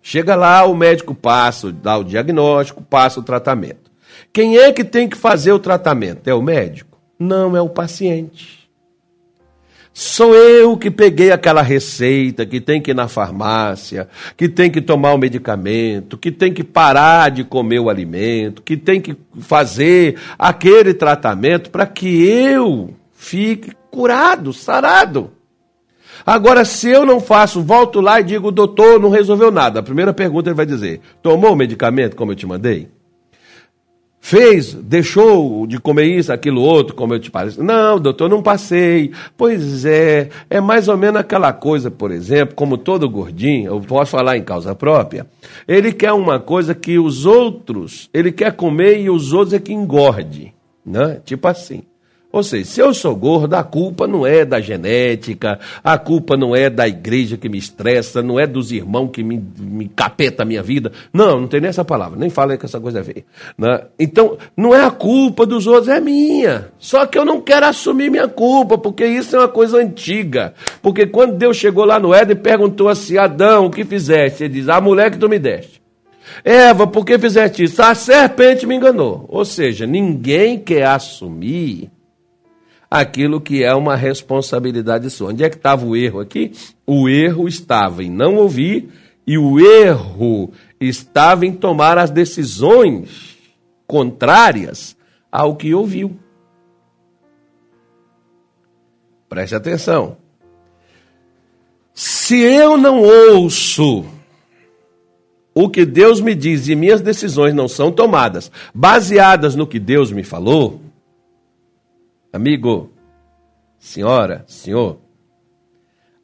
Chega 0.00 0.34
lá, 0.34 0.64
o 0.64 0.74
médico 0.74 1.14
passa, 1.14 1.70
dá 1.70 1.98
o 1.98 2.04
diagnóstico, 2.04 2.82
passa 2.82 3.20
o 3.20 3.22
tratamento. 3.22 3.90
Quem 4.32 4.56
é 4.56 4.72
que 4.72 4.84
tem 4.84 5.08
que 5.08 5.16
fazer 5.16 5.52
o 5.52 5.58
tratamento? 5.58 6.28
É 6.28 6.34
o 6.34 6.40
médico? 6.40 6.98
Não, 7.18 7.56
é 7.56 7.60
o 7.60 7.68
paciente. 7.68 8.67
Sou 10.00 10.32
eu 10.32 10.76
que 10.76 10.92
peguei 10.92 11.32
aquela 11.32 11.60
receita 11.60 12.46
que 12.46 12.60
tem 12.60 12.80
que 12.80 12.92
ir 12.92 12.94
na 12.94 13.08
farmácia, 13.08 14.08
que 14.36 14.48
tem 14.48 14.70
que 14.70 14.80
tomar 14.80 15.12
o 15.12 15.18
medicamento, 15.18 16.16
que 16.16 16.30
tem 16.30 16.54
que 16.54 16.62
parar 16.62 17.32
de 17.32 17.42
comer 17.42 17.80
o 17.80 17.90
alimento, 17.90 18.62
que 18.62 18.76
tem 18.76 19.00
que 19.00 19.16
fazer 19.40 20.14
aquele 20.38 20.94
tratamento 20.94 21.68
para 21.68 21.84
que 21.84 22.24
eu 22.24 22.94
fique 23.12 23.72
curado, 23.90 24.52
sarado. 24.52 25.32
Agora, 26.24 26.64
se 26.64 26.88
eu 26.88 27.04
não 27.04 27.18
faço, 27.18 27.60
volto 27.60 28.00
lá 28.00 28.20
e 28.20 28.22
digo, 28.22 28.52
doutor, 28.52 29.00
não 29.00 29.10
resolveu 29.10 29.50
nada. 29.50 29.80
A 29.80 29.82
primeira 29.82 30.14
pergunta 30.14 30.48
ele 30.48 30.54
vai 30.56 30.64
dizer: 30.64 31.00
tomou 31.20 31.52
o 31.52 31.56
medicamento 31.56 32.14
como 32.14 32.30
eu 32.30 32.36
te 32.36 32.46
mandei? 32.46 32.88
Fez, 34.28 34.74
deixou 34.74 35.66
de 35.66 35.80
comer 35.80 36.04
isso, 36.04 36.30
aquilo 36.30 36.60
outro, 36.60 36.94
como 36.94 37.14
eu 37.14 37.18
te 37.18 37.30
parece. 37.30 37.62
Não, 37.62 37.98
doutor, 37.98 38.28
não 38.28 38.42
passei. 38.42 39.10
Pois 39.38 39.86
é, 39.86 40.28
é 40.50 40.60
mais 40.60 40.86
ou 40.86 40.98
menos 40.98 41.18
aquela 41.18 41.50
coisa, 41.50 41.90
por 41.90 42.10
exemplo, 42.10 42.54
como 42.54 42.76
todo 42.76 43.08
gordinho, 43.08 43.70
eu 43.70 43.80
posso 43.80 44.10
falar 44.10 44.36
em 44.36 44.42
causa 44.42 44.74
própria, 44.74 45.26
ele 45.66 45.94
quer 45.94 46.12
uma 46.12 46.38
coisa 46.38 46.74
que 46.74 46.98
os 46.98 47.24
outros, 47.24 48.10
ele 48.12 48.30
quer 48.30 48.52
comer 48.52 49.00
e 49.00 49.08
os 49.08 49.32
outros 49.32 49.54
é 49.54 49.58
que 49.58 49.72
engorde, 49.72 50.52
né? 50.84 51.22
Tipo 51.24 51.48
assim. 51.48 51.84
Ou 52.30 52.42
seja, 52.42 52.64
se 52.66 52.80
eu 52.80 52.92
sou 52.92 53.16
gordo, 53.16 53.54
a 53.54 53.64
culpa 53.64 54.06
não 54.06 54.26
é 54.26 54.44
da 54.44 54.60
genética, 54.60 55.58
a 55.82 55.96
culpa 55.96 56.36
não 56.36 56.54
é 56.54 56.68
da 56.68 56.86
igreja 56.86 57.38
que 57.38 57.48
me 57.48 57.56
estressa, 57.56 58.22
não 58.22 58.38
é 58.38 58.46
dos 58.46 58.70
irmãos 58.70 59.08
que 59.08 59.24
me, 59.24 59.42
me 59.58 59.88
capeta 59.88 60.42
a 60.42 60.46
minha 60.46 60.62
vida. 60.62 60.92
Não, 61.10 61.40
não 61.40 61.48
tem 61.48 61.58
nem 61.58 61.70
essa 61.70 61.86
palavra, 61.86 62.18
nem 62.18 62.28
fala 62.28 62.58
que 62.58 62.66
essa 62.66 62.78
coisa 62.78 63.00
é 63.00 63.04
feia. 63.04 63.24
Né? 63.56 63.80
Então, 63.98 64.36
não 64.54 64.74
é 64.74 64.84
a 64.84 64.90
culpa 64.90 65.46
dos 65.46 65.66
outros, 65.66 65.88
é 65.88 66.00
minha. 66.00 66.68
Só 66.78 67.06
que 67.06 67.16
eu 67.16 67.24
não 67.24 67.40
quero 67.40 67.64
assumir 67.64 68.10
minha 68.10 68.28
culpa, 68.28 68.76
porque 68.76 69.06
isso 69.06 69.34
é 69.34 69.38
uma 69.38 69.48
coisa 69.48 69.78
antiga. 69.78 70.52
Porque 70.82 71.06
quando 71.06 71.34
Deus 71.34 71.56
chegou 71.56 71.86
lá 71.86 71.98
no 71.98 72.12
Éden 72.12 72.36
e 72.36 72.40
perguntou 72.40 72.90
assim, 72.90 73.16
Adão, 73.16 73.66
o 73.66 73.70
que 73.70 73.86
fizeste? 73.86 74.44
Ele 74.44 74.52
diz, 74.52 74.68
a 74.68 74.82
mulher 74.82 75.10
que 75.10 75.18
tu 75.18 75.30
me 75.30 75.38
deste. 75.38 75.80
Eva, 76.44 76.86
por 76.86 77.06
que 77.06 77.18
fizeste 77.18 77.64
isso? 77.64 77.80
A 77.82 77.94
serpente 77.94 78.66
me 78.66 78.76
enganou. 78.76 79.24
Ou 79.30 79.46
seja, 79.46 79.86
ninguém 79.86 80.58
quer 80.58 80.84
assumir 80.84 81.90
aquilo 82.90 83.40
que 83.40 83.62
é 83.62 83.74
uma 83.74 83.96
responsabilidade 83.96 85.10
sua. 85.10 85.30
Onde 85.30 85.44
é 85.44 85.50
que 85.50 85.56
estava 85.56 85.84
o 85.84 85.96
erro 85.96 86.20
aqui? 86.20 86.52
O 86.86 87.08
erro 87.08 87.46
estava 87.46 88.02
em 88.02 88.10
não 88.10 88.36
ouvir 88.36 88.88
e 89.26 89.36
o 89.36 89.60
erro 89.60 90.52
estava 90.80 91.44
em 91.44 91.52
tomar 91.52 91.98
as 91.98 92.10
decisões 92.10 93.36
contrárias 93.86 94.96
ao 95.30 95.56
que 95.56 95.74
ouviu. 95.74 96.18
Preste 99.28 99.54
atenção. 99.54 100.16
Se 101.92 102.38
eu 102.38 102.76
não 102.76 103.02
ouço 103.02 104.06
o 105.54 105.68
que 105.68 105.84
Deus 105.84 106.20
me 106.20 106.34
diz 106.34 106.68
e 106.68 106.76
minhas 106.76 107.00
decisões 107.00 107.52
não 107.52 107.66
são 107.66 107.90
tomadas 107.90 108.50
baseadas 108.72 109.56
no 109.56 109.66
que 109.66 109.80
Deus 109.80 110.12
me 110.12 110.22
falou, 110.22 110.80
Amigo, 112.32 112.92
senhora, 113.78 114.44
senhor, 114.46 115.00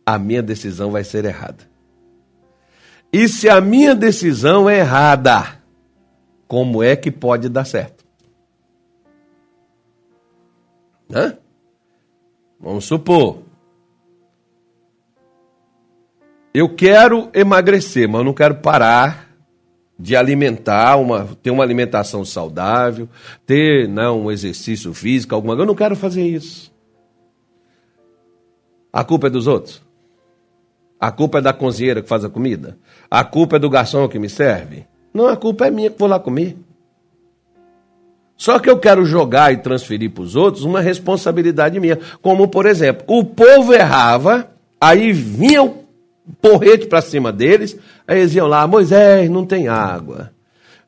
a 0.05 0.19
minha 0.19 0.43
decisão 0.43 0.91
vai 0.91 1.03
ser 1.03 1.25
errada. 1.25 1.65
E 3.13 3.29
se 3.29 3.49
a 3.49 3.61
minha 3.61 3.95
decisão 3.95 4.69
é 4.69 4.81
errada, 4.81 5.63
como 6.47 6.83
é 6.83 6.95
que 6.97 7.11
pode 7.11 7.49
dar 7.49 7.65
certo? 7.65 8.05
Hã? 11.13 11.39
Vamos 12.61 12.85
supor. 12.85 13.43
Eu 16.53 16.75
quero 16.75 17.31
emagrecer, 17.35 18.09
mas 18.09 18.21
eu 18.21 18.25
não 18.25 18.35
quero 18.35 18.57
parar 18.57 19.34
de 19.99 20.17
alimentar, 20.17 20.97
uma, 20.97 21.29
ter 21.43 21.51
uma 21.51 21.63
alimentação 21.63 22.25
saudável, 22.25 23.09
ter 23.47 23.89
não, 23.89 24.19
né, 24.19 24.25
um 24.25 24.31
exercício 24.31 24.93
físico, 24.93 25.35
alguma 25.35 25.55
coisa. 25.55 25.63
Eu 25.63 25.69
não 25.69 25.75
quero 25.75 25.95
fazer 25.95 26.27
isso. 26.27 26.73
A 28.93 29.05
culpa 29.05 29.27
é 29.27 29.31
dos 29.31 29.47
outros? 29.47 29.83
A 31.01 31.11
culpa 31.11 31.39
é 31.39 31.43
da 31.43 31.53
cozinheira 31.53 32.01
que 32.01 32.09
faz 32.09 32.25
a 32.25 32.29
comida? 32.29 32.79
A 33.11 33.25
culpa 33.25 33.57
é 33.57 33.59
do 33.59 33.69
garçom 33.69 34.09
que 34.09 34.19
me 34.19 34.29
serve? 34.29 34.87
Não, 35.13 35.29
a 35.29 35.37
culpa 35.37 35.67
é 35.67 35.71
minha 35.71 35.91
que 35.91 35.99
vou 35.99 36.09
lá 36.09 36.19
comer. 36.19 36.57
Só 38.37 38.59
que 38.59 38.69
eu 38.69 38.79
quero 38.79 39.05
jogar 39.05 39.53
e 39.53 39.59
transferir 39.59 40.11
para 40.11 40.23
os 40.23 40.35
outros 40.35 40.65
uma 40.65 40.81
responsabilidade 40.81 41.79
minha. 41.79 41.99
Como, 42.21 42.49
por 42.49 42.67
exemplo, 42.67 43.05
o 43.07 43.25
povo 43.25 43.73
errava, 43.73 44.51
aí 44.81 45.13
vinha 45.13 45.63
o 45.63 45.85
porrete 46.41 46.87
para 46.87 47.01
cima 47.01 47.33
deles. 47.33 47.79
Aí 48.07 48.21
eles 48.21 48.35
iam 48.35 48.47
lá, 48.47 48.67
Moisés, 48.67 49.31
não 49.31 49.47
tem 49.47 49.69
água. 49.69 50.31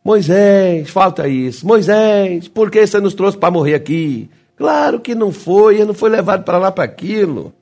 Moisés, 0.04 0.88
falta 0.90 1.26
isso. 1.26 1.66
Moisés, 1.66 2.48
por 2.48 2.70
que 2.70 2.86
você 2.86 3.00
nos 3.00 3.14
trouxe 3.14 3.36
para 3.36 3.50
morrer 3.50 3.74
aqui? 3.74 4.30
Claro 4.56 5.00
que 5.00 5.14
não 5.14 5.32
foi, 5.32 5.76
ele 5.76 5.86
não 5.86 5.94
foi 5.94 6.10
levado 6.10 6.44
para 6.44 6.58
lá 6.58 6.70
para 6.70 6.84
aquilo. 6.84 7.52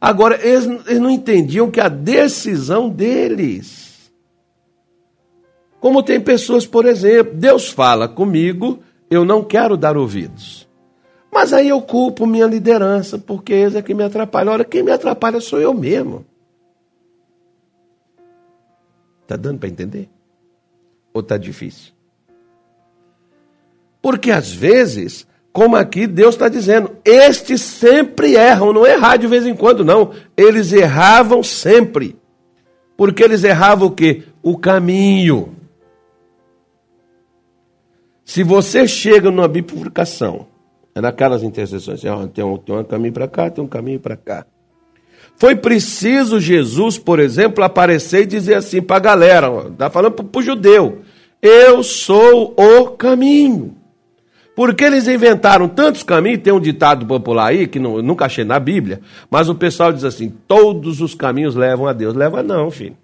Agora, 0.00 0.38
eles, 0.42 0.64
eles 0.86 1.00
não 1.00 1.10
entendiam 1.10 1.70
que 1.70 1.80
a 1.80 1.88
decisão 1.88 2.88
deles. 2.88 4.10
Como 5.78 6.02
tem 6.02 6.20
pessoas, 6.20 6.66
por 6.66 6.86
exemplo, 6.86 7.34
Deus 7.34 7.68
fala 7.68 8.08
comigo, 8.08 8.78
eu 9.10 9.24
não 9.24 9.42
quero 9.42 9.76
dar 9.76 9.96
ouvidos. 9.96 10.68
Mas 11.32 11.52
aí 11.52 11.68
eu 11.68 11.80
culpo 11.80 12.26
minha 12.26 12.46
liderança, 12.46 13.18
porque 13.18 13.52
eles 13.52 13.74
é 13.74 13.82
que 13.82 13.94
me 13.94 14.02
atrapalham. 14.02 14.52
Ora, 14.52 14.64
quem 14.64 14.82
me 14.82 14.90
atrapalha 14.90 15.40
sou 15.40 15.60
eu 15.60 15.72
mesmo. 15.72 16.24
Está 19.30 19.36
dando 19.36 19.60
para 19.60 19.68
entender? 19.68 20.08
Ou 21.14 21.20
está 21.20 21.36
difícil? 21.36 21.92
Porque 24.02 24.32
às 24.32 24.50
vezes, 24.52 25.24
como 25.52 25.76
aqui 25.76 26.08
Deus 26.08 26.34
está 26.34 26.48
dizendo, 26.48 26.96
estes 27.04 27.60
sempre 27.60 28.34
erram, 28.34 28.72
não 28.72 28.84
errar 28.84 29.18
de 29.18 29.28
vez 29.28 29.46
em 29.46 29.54
quando, 29.54 29.84
não. 29.84 30.12
Eles 30.36 30.72
erravam 30.72 31.44
sempre. 31.44 32.18
Porque 32.96 33.22
eles 33.22 33.44
erravam 33.44 33.86
o 33.86 33.92
quê? 33.92 34.24
O 34.42 34.58
caminho. 34.58 35.54
Se 38.24 38.42
você 38.42 38.88
chega 38.88 39.30
numa 39.30 39.46
bifurcação, 39.46 40.48
é 40.92 41.00
naquelas 41.00 41.44
interseções, 41.44 42.00
tem 42.00 42.10
um, 42.44 42.56
tem 42.58 42.74
um 42.74 42.82
caminho 42.82 43.14
para 43.14 43.28
cá, 43.28 43.48
tem 43.48 43.62
um 43.62 43.68
caminho 43.68 44.00
para 44.00 44.16
cá. 44.16 44.44
Foi 45.40 45.56
preciso 45.56 46.38
Jesus, 46.38 46.98
por 46.98 47.18
exemplo, 47.18 47.64
aparecer 47.64 48.24
e 48.24 48.26
dizer 48.26 48.56
assim 48.56 48.82
para 48.82 48.98
a 48.98 49.00
galera, 49.00 49.68
está 49.72 49.88
falando 49.88 50.22
para 50.22 50.38
o 50.38 50.42
judeu, 50.42 50.98
eu 51.40 51.82
sou 51.82 52.54
o 52.58 52.90
caminho. 52.90 53.74
Porque 54.54 54.84
eles 54.84 55.08
inventaram 55.08 55.66
tantos 55.66 56.02
caminhos, 56.02 56.42
tem 56.42 56.52
um 56.52 56.60
ditado 56.60 57.06
popular 57.06 57.46
aí, 57.46 57.66
que 57.66 57.78
não, 57.78 58.02
nunca 58.02 58.26
achei 58.26 58.44
na 58.44 58.60
Bíblia, 58.60 59.00
mas 59.30 59.48
o 59.48 59.54
pessoal 59.54 59.90
diz 59.94 60.04
assim, 60.04 60.28
todos 60.46 61.00
os 61.00 61.14
caminhos 61.14 61.56
levam 61.56 61.86
a 61.86 61.94
Deus. 61.94 62.14
Leva 62.14 62.42
não, 62.42 62.70
filho. 62.70 62.98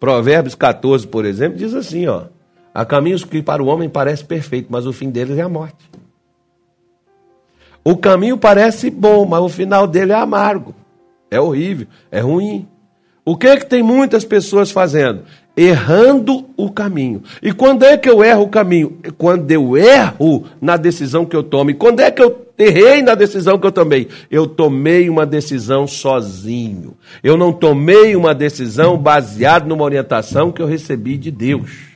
Provérbios 0.00 0.56
14, 0.56 1.06
por 1.06 1.24
exemplo, 1.24 1.56
diz 1.56 1.74
assim, 1.74 2.08
ó, 2.08 2.24
há 2.74 2.84
caminhos 2.84 3.22
que 3.22 3.40
para 3.40 3.62
o 3.62 3.66
homem 3.66 3.88
parece 3.88 4.24
perfeito, 4.24 4.66
mas 4.68 4.84
o 4.84 4.92
fim 4.92 5.10
deles 5.10 5.38
é 5.38 5.42
a 5.42 5.48
morte. 5.48 5.88
O 7.84 7.96
caminho 7.96 8.36
parece 8.36 8.90
bom, 8.90 9.24
mas 9.24 9.40
o 9.40 9.48
final 9.48 9.86
dele 9.86 10.10
é 10.10 10.16
amargo. 10.16 10.74
É 11.30 11.40
horrível, 11.40 11.86
é 12.10 12.20
ruim. 12.20 12.66
O 13.24 13.36
que 13.36 13.46
é 13.46 13.56
que 13.56 13.66
tem 13.66 13.82
muitas 13.82 14.24
pessoas 14.24 14.70
fazendo? 14.70 15.22
Errando 15.56 16.46
o 16.56 16.70
caminho. 16.70 17.22
E 17.42 17.52
quando 17.52 17.84
é 17.84 17.96
que 17.96 18.08
eu 18.08 18.24
erro 18.24 18.44
o 18.44 18.48
caminho? 18.48 18.98
Quando 19.16 19.50
eu 19.50 19.76
erro 19.76 20.44
na 20.60 20.76
decisão 20.76 21.24
que 21.24 21.36
eu 21.36 21.42
tomo. 21.42 21.70
E 21.70 21.74
quando 21.74 22.00
é 22.00 22.10
que 22.10 22.22
eu 22.22 22.46
errei 22.58 23.02
na 23.02 23.14
decisão 23.14 23.58
que 23.58 23.66
eu 23.66 23.72
tomei? 23.72 24.08
Eu 24.30 24.46
tomei 24.46 25.08
uma 25.08 25.26
decisão 25.26 25.86
sozinho. 25.86 26.96
Eu 27.22 27.36
não 27.36 27.52
tomei 27.52 28.16
uma 28.16 28.34
decisão 28.34 28.98
baseada 28.98 29.66
numa 29.66 29.84
orientação 29.84 30.50
que 30.50 30.62
eu 30.62 30.66
recebi 30.66 31.16
de 31.16 31.30
Deus. 31.30 31.90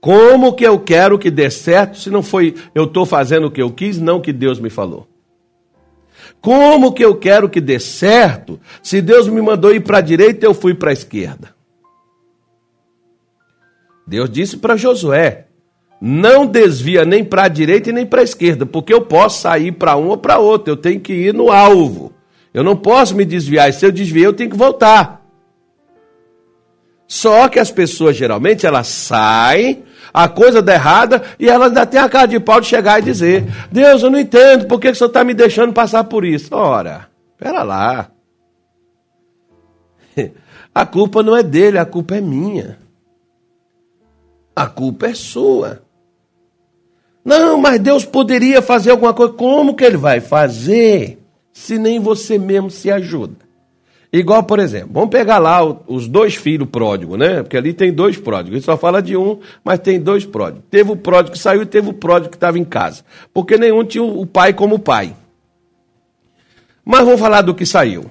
Como 0.00 0.54
que 0.54 0.64
eu 0.64 0.78
quero 0.78 1.18
que 1.18 1.30
dê 1.30 1.50
certo 1.50 1.98
se 1.98 2.10
não 2.10 2.22
foi 2.22 2.54
eu 2.74 2.84
estou 2.84 3.04
fazendo 3.04 3.48
o 3.48 3.50
que 3.50 3.60
eu 3.60 3.72
quis, 3.72 3.98
não 3.98 4.18
o 4.18 4.20
que 4.20 4.32
Deus 4.32 4.60
me 4.60 4.70
falou? 4.70 5.08
Como 6.46 6.92
que 6.92 7.04
eu 7.04 7.16
quero 7.16 7.48
que 7.48 7.60
dê 7.60 7.80
certo 7.80 8.60
se 8.80 9.02
Deus 9.02 9.26
me 9.26 9.42
mandou 9.42 9.74
ir 9.74 9.80
para 9.80 9.98
a 9.98 10.00
direita 10.00 10.46
e 10.46 10.48
eu 10.48 10.54
fui 10.54 10.74
para 10.74 10.90
a 10.90 10.92
esquerda? 10.92 11.56
Deus 14.06 14.30
disse 14.30 14.56
para 14.56 14.76
Josué: 14.76 15.48
não 16.00 16.46
desvia 16.46 17.04
nem 17.04 17.24
para 17.24 17.46
a 17.46 17.48
direita 17.48 17.90
e 17.90 17.92
nem 17.92 18.06
para 18.06 18.20
a 18.20 18.22
esquerda, 18.22 18.64
porque 18.64 18.94
eu 18.94 19.00
posso 19.00 19.40
sair 19.40 19.72
para 19.72 19.96
um 19.96 20.06
ou 20.06 20.16
para 20.16 20.38
outro, 20.38 20.72
eu 20.72 20.76
tenho 20.76 21.00
que 21.00 21.12
ir 21.12 21.34
no 21.34 21.50
alvo. 21.50 22.12
Eu 22.54 22.62
não 22.62 22.76
posso 22.76 23.16
me 23.16 23.24
desviar, 23.24 23.68
e 23.68 23.72
se 23.72 23.84
eu 23.84 23.90
desviar, 23.90 24.26
eu 24.26 24.32
tenho 24.32 24.50
que 24.50 24.56
voltar. 24.56 25.26
Só 27.08 27.48
que 27.48 27.58
as 27.58 27.72
pessoas 27.72 28.14
geralmente 28.14 28.64
elas 28.64 28.86
saem, 28.86 29.82
a 30.16 30.30
coisa 30.30 30.62
dá 30.62 30.72
errada 30.72 31.22
e 31.38 31.46
elas 31.46 31.68
ainda 31.68 31.84
têm 31.84 32.00
a 32.00 32.08
cara 32.08 32.24
de 32.24 32.40
pau 32.40 32.58
de 32.58 32.66
chegar 32.66 32.98
e 32.98 33.04
dizer: 33.04 33.44
Deus, 33.70 34.02
eu 34.02 34.08
não 34.08 34.18
entendo, 34.18 34.66
por 34.66 34.80
que, 34.80 34.86
que 34.86 34.94
o 34.94 34.96
senhor 34.96 35.08
está 35.08 35.22
me 35.22 35.34
deixando 35.34 35.74
passar 35.74 36.04
por 36.04 36.24
isso? 36.24 36.54
Ora, 36.54 37.06
pera 37.36 37.62
lá. 37.62 38.10
A 40.74 40.86
culpa 40.86 41.22
não 41.22 41.34
é 41.34 41.42
dele, 41.42 41.78
a 41.78 41.86
culpa 41.86 42.16
é 42.16 42.20
minha. 42.20 42.78
A 44.54 44.66
culpa 44.66 45.06
é 45.06 45.14
sua. 45.14 45.82
Não, 47.24 47.56
mas 47.58 47.80
Deus 47.80 48.04
poderia 48.04 48.60
fazer 48.60 48.90
alguma 48.90 49.14
coisa. 49.14 49.32
Como 49.32 49.74
que 49.74 49.82
ele 49.82 49.96
vai 49.96 50.20
fazer 50.20 51.18
se 51.50 51.78
nem 51.78 51.98
você 51.98 52.36
mesmo 52.36 52.70
se 52.70 52.90
ajuda? 52.90 53.45
Igual, 54.12 54.44
por 54.44 54.58
exemplo, 54.58 54.90
vamos 54.92 55.10
pegar 55.10 55.38
lá 55.38 55.64
os 55.64 56.06
dois 56.06 56.34
filhos 56.34 56.68
pródigos, 56.68 57.18
né? 57.18 57.42
Porque 57.42 57.56
ali 57.56 57.72
tem 57.72 57.92
dois 57.92 58.16
pródigos. 58.16 58.52
A 58.52 58.56
gente 58.56 58.64
só 58.64 58.76
fala 58.76 59.02
de 59.02 59.16
um, 59.16 59.40
mas 59.64 59.80
tem 59.80 60.00
dois 60.00 60.24
pródigos. 60.24 60.64
Teve 60.70 60.92
o 60.92 60.96
pródigo 60.96 61.32
que 61.32 61.38
saiu 61.38 61.62
e 61.62 61.66
teve 61.66 61.90
o 61.90 61.92
pródigo 61.92 62.30
que 62.30 62.36
estava 62.36 62.58
em 62.58 62.64
casa. 62.64 63.04
Porque 63.34 63.58
nenhum 63.58 63.84
tinha 63.84 64.04
o 64.04 64.24
pai 64.24 64.52
como 64.52 64.78
pai. 64.78 65.14
Mas 66.84 67.04
vamos 67.04 67.20
falar 67.20 67.42
do 67.42 67.54
que 67.54 67.66
saiu. 67.66 68.06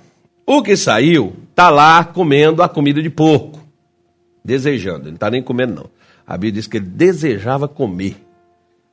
O 0.45 0.61
que 0.61 0.75
saiu 0.75 1.33
está 1.49 1.69
lá 1.69 2.03
comendo 2.03 2.61
a 2.61 2.69
comida 2.69 3.01
de 3.01 3.09
porco. 3.09 3.59
Desejando. 4.43 5.03
Ele 5.03 5.11
não 5.11 5.15
está 5.15 5.31
nem 5.31 5.41
comendo, 5.41 5.73
não. 5.75 5.89
A 6.27 6.33
Bíblia 6.33 6.53
diz 6.53 6.67
que 6.67 6.77
ele 6.77 6.85
desejava 6.85 7.67
comer. 7.67 8.17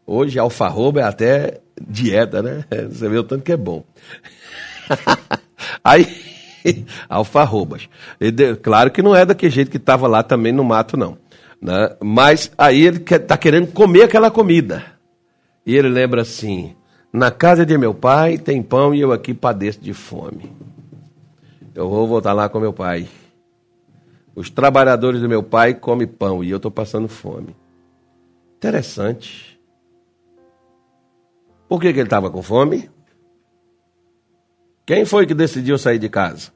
Hoje, 0.07 0.39
alfarroba 0.39 1.01
é 1.01 1.05
até 1.05 1.61
dieta, 1.81 2.43
né? 2.43 2.65
Você 2.91 3.09
vê 3.09 3.19
o 3.19 3.25
tanto 3.25 3.43
que 3.43 3.53
é 3.53 3.57
bom. 3.57 3.85
Aí 5.83 6.32
alfarrobas. 7.09 7.89
Claro 8.63 8.91
que 8.91 9.03
não 9.03 9.15
é 9.15 9.25
daquele 9.25 9.53
jeito 9.53 9.71
que 9.71 9.77
estava 9.77 10.07
lá 10.07 10.23
também 10.23 10.53
no 10.53 10.65
mato, 10.65 10.97
não. 10.97 11.17
Né? 11.61 11.97
Mas 12.03 12.51
aí 12.59 12.83
ele 12.83 12.99
está 12.99 13.37
querendo 13.37 13.73
comer 13.73 14.03
aquela 14.03 14.31
comida. 14.31 14.85
E 15.65 15.77
ele 15.77 15.89
lembra 15.89 16.23
assim: 16.23 16.75
na 17.13 17.31
casa 17.31 17.65
de 17.65 17.77
meu 17.79 17.95
pai 17.95 18.39
tem 18.39 18.63
pão 18.63 18.95
e 18.95 19.01
eu 19.01 19.13
aqui 19.13 19.33
padeço 19.33 19.81
de 19.81 19.93
fome. 19.93 20.51
Eu 21.75 21.89
vou 21.89 22.07
voltar 22.07 22.33
lá 22.33 22.49
com 22.49 22.59
meu 22.59 22.73
pai. 22.73 23.09
Os 24.35 24.51
trabalhadores 24.51 25.21
do 25.21 25.29
meu 25.29 25.43
pai 25.43 25.75
comem 25.75 26.07
pão 26.07 26.43
e 26.43 26.51
eu 26.51 26.57
estou 26.57 26.71
passando 26.71 27.09
fome. 27.09 27.55
Interessante. 28.57 29.59
Por 31.69 31.81
que, 31.81 31.93
que 31.93 31.99
ele 31.99 32.07
estava 32.07 32.31
com 32.31 32.43
fome? 32.43 32.91
Quem 34.85 35.05
foi 35.05 35.27
que 35.27 35.35
decidiu 35.35 35.79
sair 35.79 35.99
de 35.99 36.09
casa? 36.09 36.51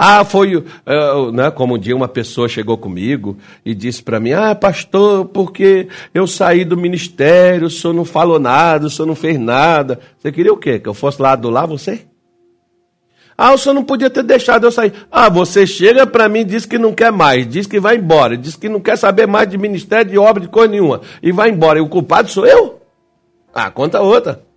Ah, 0.00 0.24
foi, 0.24 0.54
uh, 0.54 1.32
né, 1.32 1.50
como 1.50 1.74
um 1.74 1.78
dia 1.78 1.96
uma 1.96 2.06
pessoa 2.06 2.48
chegou 2.48 2.78
comigo 2.78 3.36
e 3.64 3.74
disse 3.74 4.00
para 4.00 4.20
mim: 4.20 4.30
Ah, 4.30 4.54
pastor, 4.54 5.24
porque 5.24 5.88
eu 6.14 6.24
saí 6.24 6.64
do 6.64 6.76
ministério, 6.76 7.66
o 7.66 7.70
senhor 7.70 7.92
não 7.92 8.04
falou 8.04 8.38
nada, 8.38 8.86
o 8.86 8.90
senhor 8.90 9.06
não 9.06 9.16
fez 9.16 9.36
nada. 9.40 9.98
Você 10.16 10.30
queria 10.30 10.52
o 10.52 10.56
quê? 10.56 10.78
Que 10.78 10.88
eu 10.88 10.94
fosse 10.94 11.20
lá 11.20 11.34
do 11.34 11.50
lá 11.50 11.66
você? 11.66 12.06
Ah, 13.36 13.52
o 13.52 13.58
senhor 13.58 13.74
não 13.74 13.82
podia 13.82 14.08
ter 14.08 14.22
deixado 14.22 14.64
eu 14.64 14.70
sair. 14.70 14.92
Ah, 15.10 15.28
você 15.28 15.66
chega 15.66 16.06
para 16.06 16.28
mim 16.28 16.46
diz 16.46 16.64
que 16.64 16.78
não 16.78 16.92
quer 16.92 17.10
mais, 17.10 17.48
diz 17.48 17.66
que 17.66 17.80
vai 17.80 17.96
embora, 17.96 18.36
diz 18.36 18.54
que 18.54 18.68
não 18.68 18.80
quer 18.80 18.96
saber 18.96 19.26
mais 19.26 19.48
de 19.48 19.58
ministério, 19.58 20.12
de 20.12 20.18
obra, 20.18 20.42
de 20.42 20.48
coisa 20.48 20.70
nenhuma, 20.70 21.00
e 21.20 21.32
vai 21.32 21.50
embora. 21.50 21.80
E 21.80 21.82
o 21.82 21.88
culpado 21.88 22.30
sou 22.30 22.46
eu? 22.46 22.80
Ah, 23.52 23.68
conta 23.68 24.00
outra. 24.00 24.47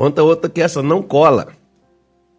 Conta 0.00 0.22
outra 0.22 0.48
que 0.48 0.62
essa 0.62 0.82
não 0.82 1.02
cola. 1.02 1.48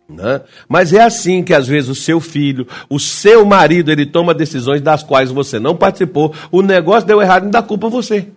Né? 0.10 0.42
Mas 0.68 0.94
é 0.94 1.04
assim 1.04 1.44
que 1.44 1.54
às 1.54 1.68
vezes 1.68 1.92
o 1.92 1.94
seu 1.94 2.20
filho, 2.20 2.66
o 2.90 3.00
seu 3.00 3.46
marido, 3.46 3.92
ele 3.92 4.04
toma 4.04 4.34
decisões 4.34 4.82
das 4.82 5.04
quais 5.04 5.30
você 5.30 5.60
não 5.60 5.78
participou, 5.78 6.34
o 6.52 6.64
negócio 6.64 7.06
deu 7.06 7.22
errado 7.22 7.46
e 7.46 7.52
dá 7.52 7.62
culpa 7.62 7.86
a 7.86 7.90
você. 7.92 8.30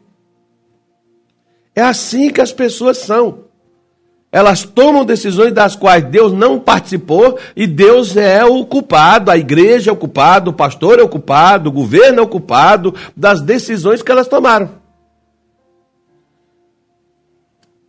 É 1.74 1.80
assim 1.80 2.28
que 2.28 2.42
as 2.42 2.52
pessoas 2.52 2.98
são. 2.98 3.44
Elas 4.30 4.62
tomam 4.62 5.06
decisões 5.06 5.54
das 5.54 5.74
quais 5.74 6.04
Deus 6.04 6.30
não 6.30 6.60
participou 6.60 7.38
e 7.56 7.66
Deus 7.66 8.18
é 8.18 8.44
o 8.44 8.66
culpado, 8.66 9.30
a 9.30 9.38
igreja 9.38 9.90
é 9.90 9.92
o 9.94 9.96
culpado, 9.96 10.50
o 10.50 10.54
pastor 10.54 10.98
é 10.98 11.02
o 11.02 11.08
culpado, 11.08 11.70
o 11.70 11.72
governo 11.72 12.20
é 12.20 12.22
o 12.22 12.28
culpado 12.28 12.94
das 13.16 13.40
decisões 13.40 14.02
que 14.02 14.12
elas 14.12 14.28
tomaram. 14.28 14.72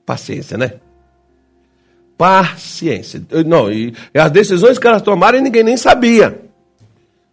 Paciência, 0.06 0.58
né? 0.58 0.80
Paciência. 2.18 3.22
Não, 3.46 3.72
e 3.72 3.94
as 4.14 4.32
decisões 4.32 4.78
que 4.78 4.88
elas 4.88 5.02
tomaram 5.02 5.42
ninguém 5.42 5.64
nem 5.64 5.78
sabia. 5.78 6.42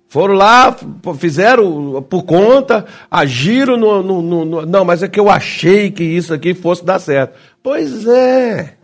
Foram 0.09 0.35
lá, 0.35 0.77
fizeram 1.18 2.03
por 2.03 2.25
conta, 2.25 2.85
agiram 3.11 3.79
no, 3.79 4.03
no, 4.03 4.21
no, 4.21 4.45
no, 4.45 4.66
Não, 4.66 4.85
mas 4.85 5.03
é 5.03 5.09
que 5.09 5.18
eu 5.18 5.31
achei 5.31 5.90
que 5.90 6.05
isso 6.05 6.35
aqui 6.35 6.53
fosse 6.53 6.85
dar 6.85 6.99
certo. 6.99 7.35
Pois 7.62 8.07
é. 8.07 8.75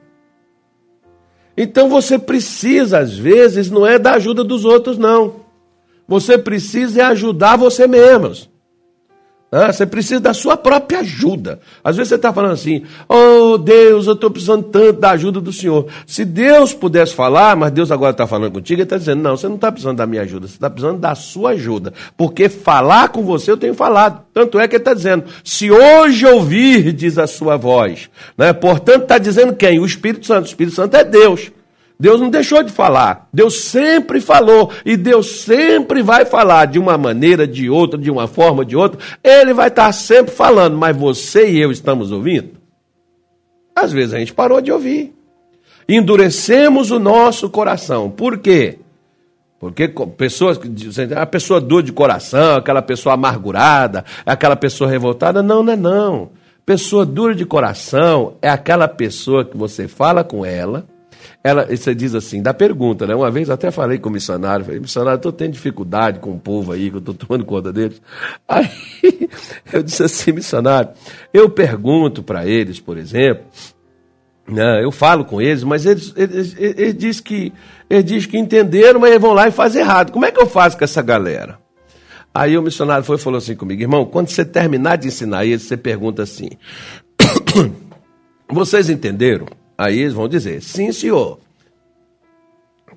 Então 1.54 1.88
você 1.88 2.18
precisa, 2.18 3.00
às 3.00 3.18
vezes, 3.18 3.70
não 3.70 3.86
é 3.86 3.98
da 3.98 4.12
ajuda 4.12 4.42
dos 4.42 4.64
outros, 4.64 4.96
não. 4.96 5.40
Você 6.06 6.38
precisa 6.38 7.02
é 7.02 7.04
ajudar 7.04 7.56
você 7.56 7.86
mesmos. 7.86 8.48
Você 9.50 9.86
precisa 9.86 10.20
da 10.20 10.34
sua 10.34 10.58
própria 10.58 11.00
ajuda. 11.00 11.58
Às 11.82 11.96
vezes 11.96 12.10
você 12.10 12.16
está 12.16 12.30
falando 12.32 12.52
assim: 12.52 12.82
Oh 13.08 13.56
Deus, 13.56 14.06
eu 14.06 14.12
estou 14.12 14.30
precisando 14.30 14.64
tanto 14.64 15.00
da 15.00 15.12
ajuda 15.12 15.40
do 15.40 15.52
Senhor. 15.52 15.86
Se 16.06 16.22
Deus 16.22 16.74
pudesse 16.74 17.14
falar, 17.14 17.56
mas 17.56 17.72
Deus 17.72 17.90
agora 17.90 18.10
está 18.10 18.26
falando 18.26 18.52
contigo, 18.52 18.80
Ele 18.80 18.82
está 18.82 18.98
dizendo: 18.98 19.22
Não, 19.22 19.38
você 19.38 19.48
não 19.48 19.54
está 19.54 19.72
precisando 19.72 19.96
da 19.96 20.06
minha 20.06 20.22
ajuda, 20.22 20.46
você 20.46 20.54
está 20.54 20.68
precisando 20.68 20.98
da 20.98 21.14
sua 21.14 21.50
ajuda. 21.50 21.94
Porque 22.14 22.50
falar 22.50 23.08
com 23.08 23.22
você 23.22 23.50
eu 23.50 23.56
tenho 23.56 23.72
falado. 23.72 24.22
Tanto 24.34 24.60
é 24.60 24.68
que 24.68 24.76
Ele 24.76 24.82
está 24.82 24.92
dizendo: 24.92 25.24
Se 25.42 25.70
hoje 25.70 26.26
ouvir, 26.26 26.92
diz 26.92 27.16
a 27.16 27.26
sua 27.26 27.56
voz. 27.56 28.10
Né? 28.36 28.52
Portanto, 28.52 29.04
está 29.04 29.16
dizendo 29.16 29.56
quem? 29.56 29.78
O 29.78 29.86
Espírito 29.86 30.26
Santo. 30.26 30.44
O 30.44 30.48
Espírito 30.48 30.76
Santo 30.76 30.94
é 30.94 31.04
Deus. 31.04 31.50
Deus 32.00 32.20
não 32.20 32.30
deixou 32.30 32.62
de 32.62 32.70
falar. 32.70 33.28
Deus 33.32 33.60
sempre 33.62 34.20
falou. 34.20 34.70
E 34.84 34.96
Deus 34.96 35.40
sempre 35.40 36.00
vai 36.00 36.24
falar 36.24 36.66
de 36.66 36.78
uma 36.78 36.96
maneira, 36.96 37.46
de 37.46 37.68
outra, 37.68 37.98
de 37.98 38.10
uma 38.10 38.28
forma, 38.28 38.64
de 38.64 38.76
outra. 38.76 39.00
Ele 39.22 39.52
vai 39.52 39.66
estar 39.66 39.90
sempre 39.92 40.32
falando, 40.32 40.78
mas 40.78 40.96
você 40.96 41.50
e 41.50 41.60
eu 41.60 41.72
estamos 41.72 42.12
ouvindo? 42.12 42.50
Às 43.74 43.92
vezes 43.92 44.14
a 44.14 44.18
gente 44.18 44.32
parou 44.32 44.60
de 44.60 44.70
ouvir. 44.70 45.12
Endurecemos 45.88 46.92
o 46.92 47.00
nosso 47.00 47.50
coração. 47.50 48.08
Por 48.10 48.38
quê? 48.38 48.78
Porque 49.58 49.88
pessoas 50.16 50.56
que 50.56 50.68
dizem, 50.68 51.08
a 51.16 51.26
pessoa 51.26 51.60
dura 51.60 51.82
de 51.82 51.90
coração, 51.90 52.58
aquela 52.58 52.82
pessoa 52.82 53.14
amargurada, 53.14 54.04
aquela 54.24 54.54
pessoa 54.54 54.88
revoltada. 54.88 55.42
Não, 55.42 55.64
não 55.64 55.72
é 55.72 55.76
não. 55.76 56.30
Pessoa 56.64 57.04
dura 57.04 57.34
de 57.34 57.44
coração 57.44 58.34
é 58.40 58.48
aquela 58.48 58.86
pessoa 58.86 59.44
que 59.44 59.56
você 59.56 59.88
fala 59.88 60.22
com 60.22 60.46
ela 60.46 60.86
ela, 61.42 61.64
você 61.64 61.94
diz 61.94 62.14
assim, 62.14 62.42
da 62.42 62.52
pergunta, 62.52 63.06
né? 63.06 63.14
Uma 63.14 63.30
vez 63.30 63.48
até 63.48 63.70
falei 63.70 63.98
com 63.98 64.08
o 64.08 64.12
missionário, 64.12 64.64
falei, 64.64 64.80
missionário, 64.80 65.16
estou 65.16 65.32
tendo 65.32 65.52
dificuldade 65.52 66.18
com 66.18 66.32
o 66.32 66.38
povo 66.38 66.72
aí, 66.72 66.90
que 66.90 66.96
eu 66.96 67.00
estou 67.00 67.14
tomando 67.14 67.44
conta 67.44 67.72
deles. 67.72 68.02
Aí 68.48 68.68
eu 69.72 69.82
disse 69.82 70.02
assim, 70.02 70.32
missionário, 70.32 70.90
eu 71.32 71.48
pergunto 71.48 72.22
para 72.22 72.46
eles, 72.46 72.80
por 72.80 72.98
exemplo, 72.98 73.44
né, 74.48 74.82
eu 74.82 74.90
falo 74.90 75.24
com 75.24 75.40
eles, 75.40 75.62
mas 75.62 75.86
eles, 75.86 76.12
eles, 76.16 76.56
eles, 76.58 76.78
eles 76.78 76.94
dizem 76.96 77.22
que, 77.22 77.52
eles 77.88 78.04
diz 78.04 78.26
que 78.26 78.36
entenderam, 78.36 78.98
mas 78.98 79.10
eles 79.10 79.22
vão 79.22 79.32
lá 79.32 79.46
e 79.46 79.52
fazem 79.52 79.82
errado. 79.82 80.10
Como 80.10 80.24
é 80.24 80.32
que 80.32 80.40
eu 80.40 80.46
faço 80.46 80.76
com 80.76 80.84
essa 80.84 81.02
galera? 81.02 81.58
Aí 82.34 82.56
o 82.58 82.62
missionário 82.62 83.04
foi 83.04 83.16
e 83.16 83.20
falou 83.20 83.38
assim 83.38 83.54
comigo, 83.54 83.80
irmão, 83.80 84.04
quando 84.04 84.28
você 84.28 84.44
terminar 84.44 84.96
de 84.96 85.08
ensinar 85.08 85.44
eles, 85.44 85.62
você 85.62 85.76
pergunta 85.76 86.22
assim, 86.22 86.50
vocês 88.50 88.90
entenderam? 88.90 89.46
Aí 89.78 90.00
eles 90.00 90.12
vão 90.12 90.28
dizer, 90.28 90.60
sim, 90.60 90.90
senhor. 90.90 91.38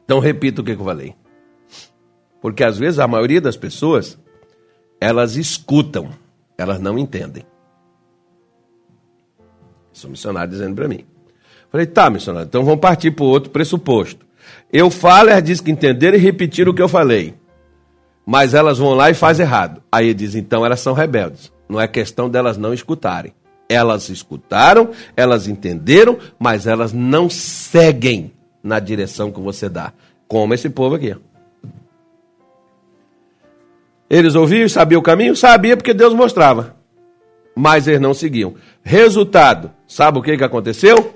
Então 0.04 0.18
repita 0.18 0.62
o 0.62 0.64
que 0.64 0.72
eu 0.72 0.84
falei. 0.84 1.14
Porque 2.42 2.64
às 2.64 2.80
vezes 2.80 2.98
a 2.98 3.08
maioria 3.08 3.40
das 3.40 3.56
pessoas, 3.56 4.18
elas 5.00 5.36
escutam, 5.36 6.10
elas 6.58 6.80
não 6.80 6.98
entendem. 6.98 7.46
Isso 9.94 10.08
um 10.08 10.12
missionário 10.12 10.50
dizendo 10.50 10.74
para 10.74 10.88
mim. 10.88 11.06
Falei, 11.70 11.86
tá, 11.86 12.10
missionário, 12.10 12.48
então 12.48 12.66
vamos 12.66 12.80
partir 12.80 13.12
para 13.12 13.24
o 13.24 13.28
outro 13.28 13.52
pressuposto. 13.52 14.26
Eu 14.74 14.90
falo, 14.90 15.30
elas 15.30 15.44
dizem 15.44 15.64
que 15.64 15.72
entenderam 15.72 16.18
e 16.18 16.20
repetiram 16.20 16.72
o 16.72 16.76
que 16.76 16.82
eu 16.82 16.90
falei. 16.90 17.36
Mas 18.26 18.54
elas 18.54 18.80
vão 18.80 18.94
lá 18.96 19.10
e 19.12 19.14
fazem 19.14 19.46
errado. 19.46 19.84
Aí 19.92 20.14
diz, 20.14 20.34
então 20.34 20.66
elas 20.66 20.80
são 20.80 20.94
rebeldes. 20.94 21.52
Não 21.70 21.80
é 21.80 21.88
questão 21.88 22.30
delas 22.30 22.58
não 22.58 22.74
escutarem. 22.74 23.34
Elas 23.72 24.10
escutaram, 24.10 24.90
elas 25.16 25.48
entenderam, 25.48 26.18
mas 26.38 26.68
elas 26.68 26.92
não 26.92 27.30
seguem 27.30 28.34
na 28.62 28.80
direção 28.80 29.32
que 29.32 29.40
você 29.40 29.70
dá. 29.70 29.94
Como 30.28 30.54
esse 30.54 30.70
povo 30.70 30.96
aqui. 30.96 31.16
Eles 34.10 34.36
ouviam, 34.36 34.68
sabiam 34.68 35.00
o 35.00 35.04
caminho? 35.04 35.36
Sabia 35.36 35.78
porque 35.78 35.94
Deus 35.94 36.14
mostrava. 36.14 36.76
Mas 37.56 37.88
eles 37.88 38.02
não 38.02 38.14
seguiam. 38.14 38.56
Resultado, 38.84 39.72
sabe 39.88 40.20
o 40.20 40.22
que, 40.22 40.38
que 40.38 40.44
aconteceu? 40.44 41.14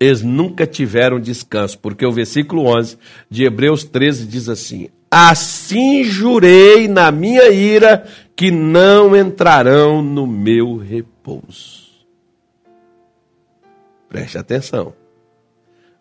eles 0.00 0.22
nunca 0.22 0.66
tiveram 0.66 1.20
descanso, 1.20 1.78
porque 1.78 2.06
o 2.06 2.10
versículo 2.10 2.64
11 2.74 2.96
de 3.28 3.44
Hebreus 3.44 3.84
13 3.84 4.26
diz 4.26 4.48
assim: 4.48 4.88
Assim 5.10 6.02
jurei 6.02 6.88
na 6.88 7.12
minha 7.12 7.50
ira 7.50 8.06
que 8.40 8.50
não 8.50 9.14
entrarão 9.14 10.00
no 10.00 10.26
meu 10.26 10.78
repouso. 10.78 11.90
Preste 14.08 14.38
atenção. 14.38 14.94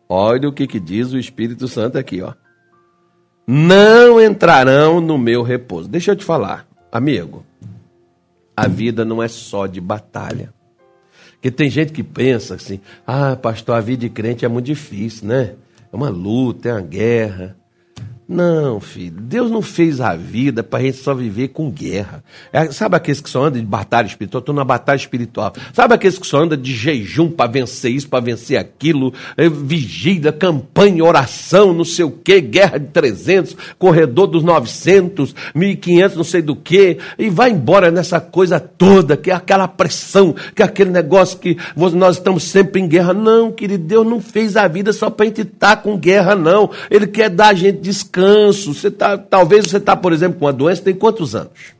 Olha 0.07 0.47
o 0.47 0.53
que, 0.53 0.65
que 0.65 0.79
diz 0.79 1.11
o 1.11 1.19
Espírito 1.19 1.67
Santo 1.67 1.97
aqui, 1.97 2.21
ó. 2.21 2.33
Não 3.45 4.21
entrarão 4.21 5.01
no 5.01 5.17
meu 5.17 5.43
repouso. 5.43 5.89
Deixa 5.89 6.11
eu 6.11 6.15
te 6.15 6.23
falar, 6.23 6.65
amigo. 6.89 7.45
A 8.55 8.69
vida 8.69 9.03
não 9.03 9.21
é 9.21 9.27
só 9.27 9.67
de 9.67 9.81
batalha. 9.81 10.53
Porque 11.33 11.51
tem 11.51 11.69
gente 11.69 11.91
que 11.91 12.03
pensa 12.03 12.55
assim: 12.55 12.79
ah, 13.05 13.35
pastor, 13.35 13.75
a 13.75 13.81
vida 13.81 14.03
de 14.03 14.09
crente 14.09 14.45
é 14.45 14.47
muito 14.47 14.67
difícil, 14.67 15.27
né? 15.27 15.55
É 15.91 15.93
uma 15.93 16.07
luta, 16.07 16.69
é 16.69 16.71
uma 16.71 16.81
guerra. 16.81 17.58
Não, 18.31 18.79
filho, 18.79 19.19
Deus 19.19 19.49
não 19.49 19.59
fez 19.59 19.99
a 19.99 20.15
vida 20.15 20.61
para 20.61 20.77
a 20.77 20.81
gente 20.83 20.97
só 20.99 21.15
viver 21.15 21.47
com 21.47 21.71
guerra. 21.71 22.23
É, 22.53 22.71
sabe 22.71 22.95
aqueles 22.95 23.19
que 23.19 23.27
só 23.27 23.45
andam 23.45 23.59
de 23.59 23.65
batalha 23.65 24.05
espiritual? 24.05 24.39
Estou 24.41 24.53
na 24.53 24.63
batalha 24.63 24.97
espiritual. 24.97 25.51
Sabe 25.73 25.95
aqueles 25.95 26.19
que 26.19 26.27
só 26.27 26.43
andam 26.43 26.55
de 26.55 26.71
jejum 26.71 27.31
para 27.31 27.49
vencer 27.49 27.91
isso, 27.91 28.07
para 28.07 28.19
vencer 28.23 28.59
aquilo? 28.59 29.11
É, 29.35 29.49
vigília, 29.49 30.31
campanha, 30.31 31.03
oração, 31.03 31.73
não 31.73 31.83
sei 31.83 32.05
o 32.05 32.11
quê, 32.11 32.39
guerra 32.39 32.77
de 32.77 32.85
300, 32.89 33.57
corredor 33.79 34.27
dos 34.27 34.43
900, 34.43 35.33
1500, 35.55 36.15
não 36.15 36.23
sei 36.23 36.43
do 36.43 36.55
quê, 36.55 36.99
e 37.17 37.31
vai 37.31 37.49
embora 37.49 37.89
nessa 37.89 38.21
coisa 38.21 38.59
toda, 38.59 39.17
que 39.17 39.31
é 39.31 39.33
aquela 39.33 39.67
pressão, 39.67 40.35
que 40.53 40.61
é 40.61 40.65
aquele 40.65 40.91
negócio 40.91 41.39
que 41.39 41.57
nós 41.95 42.17
estamos 42.17 42.43
sempre 42.43 42.79
em 42.79 42.87
guerra. 42.87 43.11
Não, 43.11 43.51
querido, 43.51 43.85
Deus 43.85 44.05
não 44.05 44.21
fez 44.21 44.55
a 44.55 44.67
vida 44.67 44.93
só 44.93 45.09
para 45.09 45.25
a 45.25 45.27
gente 45.29 45.41
estar 45.41 45.77
tá 45.77 45.81
com 45.81 45.97
guerra, 45.97 46.35
não. 46.35 46.69
Ele 46.91 47.07
quer 47.07 47.27
dar 47.31 47.47
a 47.47 47.53
gente 47.55 47.79
descanso 47.79 48.18
descanso. 48.19 48.73
Você 48.73 48.91
tá, 48.91 49.17
talvez 49.17 49.67
você 49.67 49.77
está, 49.77 49.95
por 49.95 50.13
exemplo, 50.13 50.39
com 50.39 50.45
uma 50.45 50.53
doença, 50.53 50.83
tem 50.83 50.93
quantos 50.93 51.35
anos? 51.35 51.73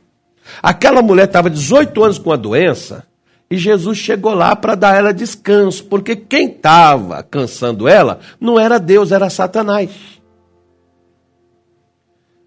Aquela 0.62 1.02
mulher 1.02 1.26
estava 1.26 1.50
18 1.50 2.02
anos 2.02 2.18
com 2.18 2.32
a 2.32 2.36
doença 2.36 3.06
e 3.50 3.56
Jesus 3.56 3.98
chegou 3.98 4.34
lá 4.34 4.56
para 4.56 4.74
dar 4.74 4.96
ela 4.96 5.12
descanso, 5.12 5.84
porque 5.84 6.16
quem 6.16 6.48
estava 6.48 7.22
cansando 7.22 7.88
ela 7.88 8.20
não 8.40 8.58
era 8.58 8.78
Deus, 8.78 9.12
era 9.12 9.30
Satanás. 9.30 9.90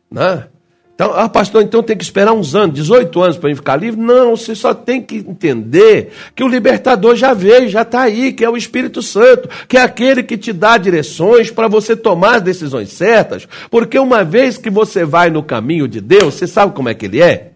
Né? 0.10 0.48
Então, 0.96 1.12
ah, 1.16 1.28
pastor, 1.28 1.64
então 1.64 1.82
tem 1.82 1.98
que 1.98 2.04
esperar 2.04 2.34
uns 2.34 2.54
anos, 2.54 2.76
18 2.76 3.22
anos 3.22 3.38
para 3.38 3.50
mim 3.50 3.56
ficar 3.56 3.76
livre? 3.76 4.00
Não, 4.00 4.36
você 4.36 4.54
só 4.54 4.76
tem 4.76 5.02
que 5.02 5.18
entender 5.18 6.12
que 6.36 6.44
o 6.44 6.48
libertador 6.48 7.16
já 7.16 7.34
veio, 7.34 7.68
já 7.68 7.82
está 7.82 8.02
aí, 8.02 8.32
que 8.32 8.46
é 8.46 8.50
o 8.50 8.56
Espírito 8.56 9.02
Santo, 9.02 9.50
que 9.68 9.76
é 9.76 9.82
aquele 9.82 10.22
que 10.22 10.38
te 10.38 10.54
dá 10.54 10.78
direções 10.78 11.50
para 11.50 11.68
você 11.68 11.96
tomar 11.96 12.36
as 12.36 12.42
decisões 12.44 12.90
certas, 12.90 13.48
porque 13.72 13.98
uma 13.98 14.24
vez 14.24 14.56
que 14.56 14.70
você 14.70 15.04
vai 15.04 15.32
no 15.32 15.42
caminho 15.42 15.88
de 15.88 16.00
Deus, 16.00 16.36
você 16.36 16.46
sabe 16.46 16.76
como 16.76 16.90
é 16.90 16.94
que 16.94 17.06
ele 17.08 17.24
é? 17.24 17.54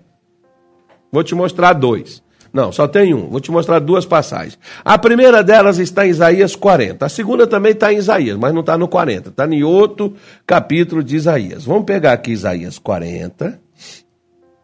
Vou 1.12 1.24
te 1.24 1.36
mostrar 1.36 1.74
dois. 1.74 2.24
Não, 2.58 2.72
só 2.72 2.88
tem 2.88 3.14
um. 3.14 3.30
Vou 3.30 3.40
te 3.40 3.52
mostrar 3.52 3.78
duas 3.78 4.04
passagens. 4.04 4.58
A 4.84 4.98
primeira 4.98 5.44
delas 5.44 5.78
está 5.78 6.08
em 6.08 6.10
Isaías 6.10 6.56
40. 6.56 7.06
A 7.06 7.08
segunda 7.08 7.46
também 7.46 7.74
está 7.74 7.94
em 7.94 7.98
Isaías, 7.98 8.36
mas 8.36 8.52
não 8.52 8.62
está 8.62 8.76
no 8.76 8.88
40. 8.88 9.30
Está 9.30 9.46
em 9.46 9.62
outro 9.62 10.16
capítulo 10.44 11.04
de 11.04 11.16
Isaías. 11.16 11.66
Vamos 11.66 11.86
pegar 11.86 12.14
aqui 12.14 12.32
Isaías 12.32 12.80
40. 12.80 13.62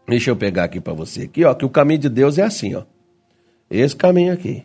Deixa 0.07 0.31
eu 0.31 0.35
pegar 0.35 0.63
aqui 0.63 0.81
para 0.81 0.93
você 0.93 1.25
aqui, 1.25 1.45
ó, 1.45 1.53
que 1.53 1.65
o 1.65 1.69
caminho 1.69 1.99
de 1.99 2.09
Deus 2.09 2.39
é 2.39 2.41
assim, 2.41 2.73
ó. 2.73 2.81
Esse 3.69 3.95
caminho 3.95 4.33
aqui. 4.33 4.63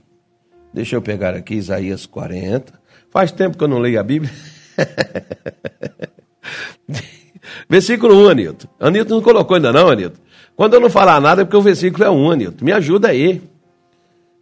Deixa 0.72 0.96
eu 0.96 1.02
pegar 1.02 1.34
aqui 1.34 1.56
Isaías 1.56 2.06
40. 2.06 2.80
Faz 3.10 3.30
tempo 3.30 3.58
que 3.58 3.64
eu 3.64 3.68
não 3.68 3.78
leio 3.78 4.00
a 4.00 4.02
Bíblia. 4.02 4.32
Versículo 7.68 8.24
1, 8.24 8.28
Anilton. 8.30 8.68
Anilton 8.80 9.16
não 9.16 9.22
colocou 9.22 9.54
ainda 9.54 9.70
não, 9.70 9.90
Anilton. 9.90 10.18
Quando 10.58 10.74
eu 10.74 10.80
não 10.80 10.90
falar 10.90 11.20
nada 11.20 11.42
é 11.42 11.44
porque 11.44 11.56
o 11.56 11.62
versículo 11.62 12.02
é 12.02 12.10
um, 12.10 12.32
Nilton. 12.32 12.64
Me 12.64 12.72
ajuda 12.72 13.10
aí. 13.10 13.40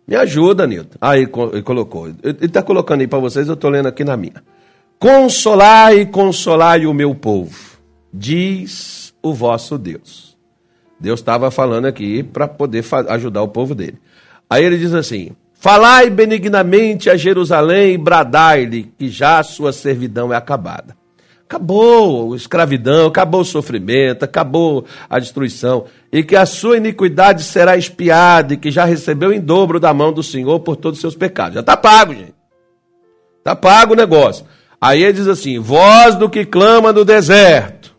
Me 0.09 0.17
ajuda, 0.17 0.67
Nilton. 0.67 0.97
Aí 0.99 1.29
ele 1.53 1.63
colocou. 1.63 2.09
Ele 2.09 2.39
está 2.41 2.63
colocando 2.63 3.03
aí 3.03 3.07
para 3.07 3.19
vocês, 3.19 3.49
eu 3.49 3.53
estou 3.53 3.69
lendo 3.69 3.87
aqui 3.87 4.03
na 4.03 4.17
minha. 4.17 4.43
Consolai, 4.99 6.07
consolai 6.07 6.87
o 6.87 6.95
meu 6.95 7.15
povo, 7.15 7.55
diz 8.11 9.13
o 9.23 9.35
vosso 9.35 9.77
Deus. 9.77 10.39
Deus 10.99 11.21
estava 11.21 11.51
falando 11.51 11.85
aqui 11.85 12.23
para 12.23 12.49
poder 12.49 12.83
ajudar 13.11 13.43
o 13.43 13.49
povo 13.49 13.75
dele. 13.75 13.99
Aí 14.49 14.65
ele 14.65 14.79
diz 14.79 14.95
assim: 14.95 15.33
Falai 15.53 16.09
benignamente 16.09 17.11
a 17.11 17.17
Jerusalém 17.19 17.93
e 17.93 17.99
bradai-lhe 17.99 18.91
que 18.99 19.11
já 19.11 19.41
a 19.41 19.43
sua 19.43 19.71
servidão 19.71 20.33
é 20.33 20.37
acabada. 20.37 20.97
Acabou 21.49 22.33
a 22.33 22.37
escravidão, 22.37 23.07
acabou 23.07 23.43
o 23.43 23.45
sofrimento, 23.45 24.25
acabou 24.25 24.85
a 25.09 25.21
destruição, 25.21 25.85
e 26.11 26.25
que 26.25 26.35
a 26.35 26.45
sua 26.45 26.77
iniquidade 26.77 27.45
será 27.45 27.77
espiada, 27.77 28.55
e 28.55 28.57
que 28.57 28.69
já 28.69 28.85
recebeu 28.85 29.33
em 29.33 29.41
dobro 29.41 29.79
da 29.79 29.95
mão 29.95 30.13
do 30.13 30.25
Senhor 30.25 30.59
por 30.61 30.75
todos 30.75 30.99
os 30.99 31.01
seus 31.01 31.15
pecados. 31.15 31.55
Já 31.55 31.61
está 31.61 31.77
pago, 31.77 32.13
gente. 32.15 32.35
Está 33.39 33.55
pago 33.55 33.93
o 33.93 33.97
negócio. 33.97 34.45
Aí 34.81 35.05
ele 35.05 35.13
diz 35.13 35.29
assim: 35.29 35.61
Voz 35.61 36.17
do 36.17 36.29
que 36.29 36.45
clama 36.45 36.93
no 36.93 37.05
deserto, 37.05 37.95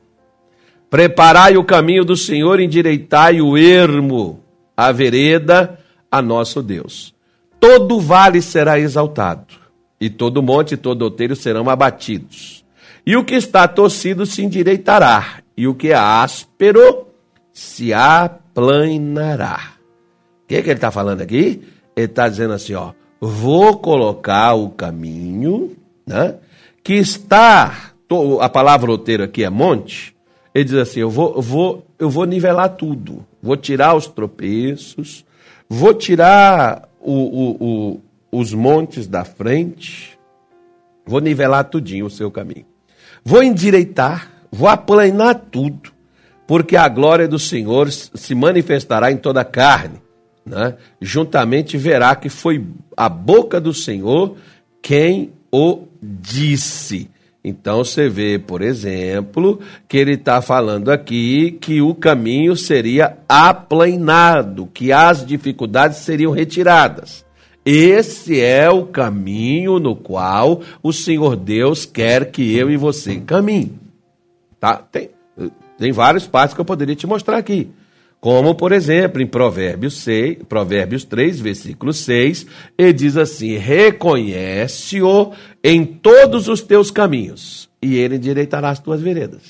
preparai 0.89 1.55
o 1.55 1.63
caminho 1.63 2.03
do 2.03 2.17
Senhor, 2.17 2.59
endireitai 2.59 3.39
o 3.39 3.57
ermo, 3.57 4.43
a 4.75 4.91
vereda 4.91 5.79
a 6.11 6.21
nosso 6.21 6.61
Deus. 6.61 7.15
Todo 7.61 7.97
vale 8.01 8.41
será 8.41 8.77
exaltado, 8.77 9.53
e 10.01 10.09
todo 10.09 10.43
monte 10.43 10.73
e 10.73 10.77
todo 10.77 11.03
outeiro 11.03 11.33
serão 11.33 11.69
abatidos 11.69 12.66
e 13.07 13.15
o 13.15 13.23
que 13.23 13.35
está 13.35 13.65
torcido 13.69 14.25
se 14.25 14.43
endireitará, 14.43 15.41
e 15.55 15.65
o 15.65 15.73
que 15.73 15.91
é 15.91 15.95
áspero 15.95 17.07
se 17.53 17.93
aplanará. 17.93 19.75
O 20.43 20.47
que, 20.47 20.57
é 20.57 20.61
que 20.61 20.67
ele 20.67 20.75
está 20.77 20.91
falando 20.91 21.21
aqui? 21.21 21.63
Ele 21.95 22.05
está 22.05 22.27
dizendo 22.27 22.53
assim: 22.53 22.73
ó, 22.73 22.91
vou 23.21 23.77
colocar 23.77 24.55
o 24.55 24.71
caminho, 24.71 25.73
né, 26.05 26.35
que 26.83 26.95
está, 26.95 27.93
a 28.41 28.49
palavra 28.49 28.91
roteiro 28.91 29.23
aqui 29.23 29.45
é 29.45 29.49
monte, 29.49 30.13
ele 30.53 30.65
diz 30.65 30.73
assim: 30.73 30.99
eu 30.99 31.09
vou, 31.09 31.33
eu 31.37 31.41
vou, 31.41 31.87
eu 31.97 32.09
vou 32.09 32.25
nivelar 32.25 32.75
tudo, 32.75 33.25
vou 33.41 33.55
tirar 33.55 33.95
os 33.95 34.07
tropeços, 34.07 35.23
vou 35.69 35.93
tirar 35.93 36.89
o, 36.99 37.13
o, 37.13 37.51
o, 37.61 38.01
os 38.33 38.53
montes 38.53 39.07
da 39.07 39.23
frente, 39.23 40.19
vou 41.05 41.21
nivelar 41.21 41.63
tudinho 41.69 42.07
o 42.07 42.09
seu 42.09 42.29
caminho. 42.29 42.65
Vou 43.23 43.43
endireitar, 43.43 44.31
vou 44.51 44.67
aplanar 44.67 45.35
tudo, 45.51 45.91
porque 46.45 46.75
a 46.75 46.87
glória 46.87 47.27
do 47.27 47.39
Senhor 47.39 47.91
se 47.91 48.33
manifestará 48.33 49.11
em 49.11 49.17
toda 49.17 49.41
a 49.41 49.45
carne. 49.45 50.01
Né? 50.45 50.75
Juntamente 51.01 51.77
verá 51.77 52.15
que 52.15 52.29
foi 52.29 52.65
a 52.95 53.09
boca 53.09 53.59
do 53.59 53.73
Senhor 53.73 54.37
quem 54.81 55.33
o 55.51 55.83
disse. 56.01 57.09
Então 57.43 57.83
você 57.83 58.09
vê, 58.09 58.39
por 58.39 58.61
exemplo, 58.61 59.59
que 59.87 59.97
ele 59.97 60.13
está 60.13 60.41
falando 60.41 60.91
aqui 60.91 61.51
que 61.61 61.81
o 61.81 61.95
caminho 61.95 62.55
seria 62.55 63.17
aplanado, 63.27 64.67
que 64.73 64.91
as 64.91 65.25
dificuldades 65.25 65.99
seriam 65.99 66.31
retiradas. 66.31 67.26
Esse 67.69 68.39
é 68.39 68.69
o 68.69 68.85
caminho 68.85 69.77
no 69.77 69.93
qual 69.93 70.61
o 70.81 70.93
Senhor 70.93 71.35
Deus 71.35 71.85
quer 71.85 72.31
que 72.31 72.55
eu 72.55 72.71
e 72.71 72.77
você 72.77 73.17
caminhe. 73.19 73.77
Tá? 74.57 74.77
Tem, 74.77 75.09
tem 75.77 75.91
várias 75.91 76.25
partes 76.25 76.53
que 76.55 76.61
eu 76.61 76.65
poderia 76.65 76.95
te 76.95 77.05
mostrar 77.05 77.35
aqui. 77.37 77.69
Como, 78.21 78.55
por 78.55 78.71
exemplo, 78.71 79.21
em 79.21 79.27
Provérbios, 79.27 79.97
6, 79.97 80.43
Provérbios 80.47 81.03
3, 81.03 81.41
versículo 81.41 81.91
6, 81.91 82.45
ele 82.77 82.93
diz 82.93 83.17
assim: 83.17 83.57
Reconhece-o 83.57 85.33
em 85.61 85.83
todos 85.83 86.47
os 86.47 86.61
teus 86.61 86.89
caminhos, 86.89 87.69
e 87.81 87.97
ele 87.97 88.15
endireitará 88.15 88.69
as 88.69 88.79
tuas 88.79 89.01
veredas. 89.01 89.41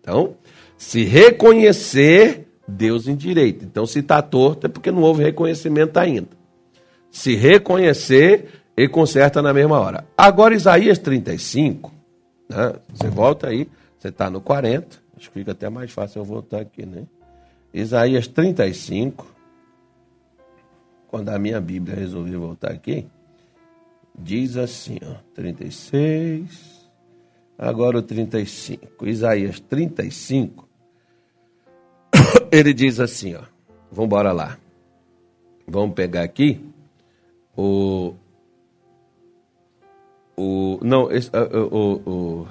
Então, 0.00 0.34
se 0.76 1.04
reconhecer 1.04 2.47
Deus 2.68 3.08
em 3.08 3.16
direito. 3.16 3.64
Então, 3.64 3.86
se 3.86 4.00
está 4.00 4.20
torto, 4.20 4.66
é 4.66 4.70
porque 4.70 4.90
não 4.90 5.02
houve 5.02 5.24
reconhecimento 5.24 5.96
ainda. 5.96 6.28
Se 7.10 7.34
reconhecer, 7.34 8.62
ele 8.76 8.88
conserta 8.88 9.40
na 9.40 9.54
mesma 9.54 9.80
hora. 9.80 10.06
Agora, 10.16 10.54
Isaías 10.54 10.98
35, 10.98 11.90
né? 12.48 12.74
você 12.92 13.08
volta 13.08 13.48
aí, 13.48 13.66
você 13.98 14.08
está 14.08 14.28
no 14.28 14.42
40, 14.42 14.98
acho 15.16 15.30
que 15.30 15.38
fica 15.38 15.52
até 15.52 15.70
mais 15.70 15.90
fácil 15.90 16.20
eu 16.20 16.24
voltar 16.24 16.60
aqui, 16.60 16.84
né? 16.84 17.04
Isaías 17.72 18.26
35, 18.28 19.26
quando 21.08 21.30
a 21.30 21.38
minha 21.38 21.60
Bíblia 21.60 21.96
resolveu 21.96 22.40
voltar 22.40 22.70
aqui, 22.70 23.06
diz 24.18 24.56
assim, 24.56 24.98
ó, 25.02 25.14
36, 25.34 26.88
agora 27.56 27.98
o 27.98 28.02
35, 28.02 29.06
Isaías 29.06 29.58
35, 29.60 30.67
ele 32.50 32.72
diz 32.72 33.00
assim, 33.00 33.34
ó. 33.34 33.42
Vamos 33.90 34.06
embora 34.06 34.32
lá. 34.32 34.58
Vamos 35.66 35.94
pegar 35.94 36.22
aqui 36.22 36.60
o 37.56 38.14
o, 40.40 40.78
não, 40.82 41.10
esse, 41.10 41.28
o, 41.36 42.00
o, 42.06 42.48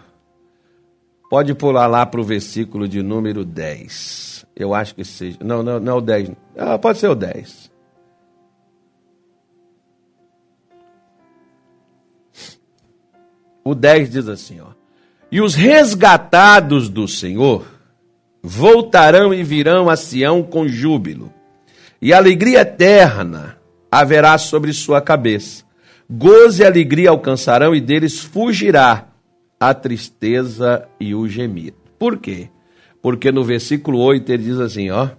pode 1.30 1.54
pular 1.56 1.88
lá 1.88 2.06
para 2.06 2.20
o 2.20 2.24
versículo 2.24 2.86
de 2.86 3.02
número 3.02 3.46
10. 3.46 4.46
Eu 4.54 4.74
acho 4.74 4.93
que 4.93 5.06
seja. 5.06 5.38
Não, 5.41 5.63
não, 5.63 5.80
não 5.80 5.93
é 5.93 5.96
o 5.96 6.02
10. 6.02 6.32
Ah, 6.58 6.78
pode 6.78 7.00
ser 7.00 7.08
o 7.08 7.15
10. 7.15 7.72
O 13.63 13.74
10 13.74 14.10
diz 14.10 14.28
assim, 14.28 14.60
ó. 14.60 14.67
E 15.32 15.39
os 15.39 15.56
resgatados 15.56 16.89
do 16.89 17.08
Senhor 17.08 17.65
voltarão 18.48 19.34
e 19.34 19.44
virão 19.44 19.90
a 19.90 19.98
Sião 19.98 20.42
com 20.42 20.68
júbilo, 20.70 21.34
e 22.02 22.14
alegria 22.14 22.62
eterna 22.62 23.58
haverá 23.92 24.38
sobre 24.38 24.72
sua 24.72 25.02
cabeça. 25.02 25.66
Gozo 26.10 26.62
e 26.62 26.66
alegria 26.66 27.10
alcançarão, 27.10 27.76
e 27.76 27.82
deles 27.82 28.20
fugirá 28.20 29.10
a 29.60 29.74
tristeza 29.74 30.88
e 30.98 31.14
o 31.14 31.28
gemido. 31.28 31.76
Por 32.00 32.18
quê? 32.18 32.50
Porque 33.02 33.34
no 33.34 33.44
versículo 33.44 34.00
8 34.00 34.32
ele 34.32 34.44
diz 34.44 34.60
assim, 34.60 34.90
ó. 34.92 35.10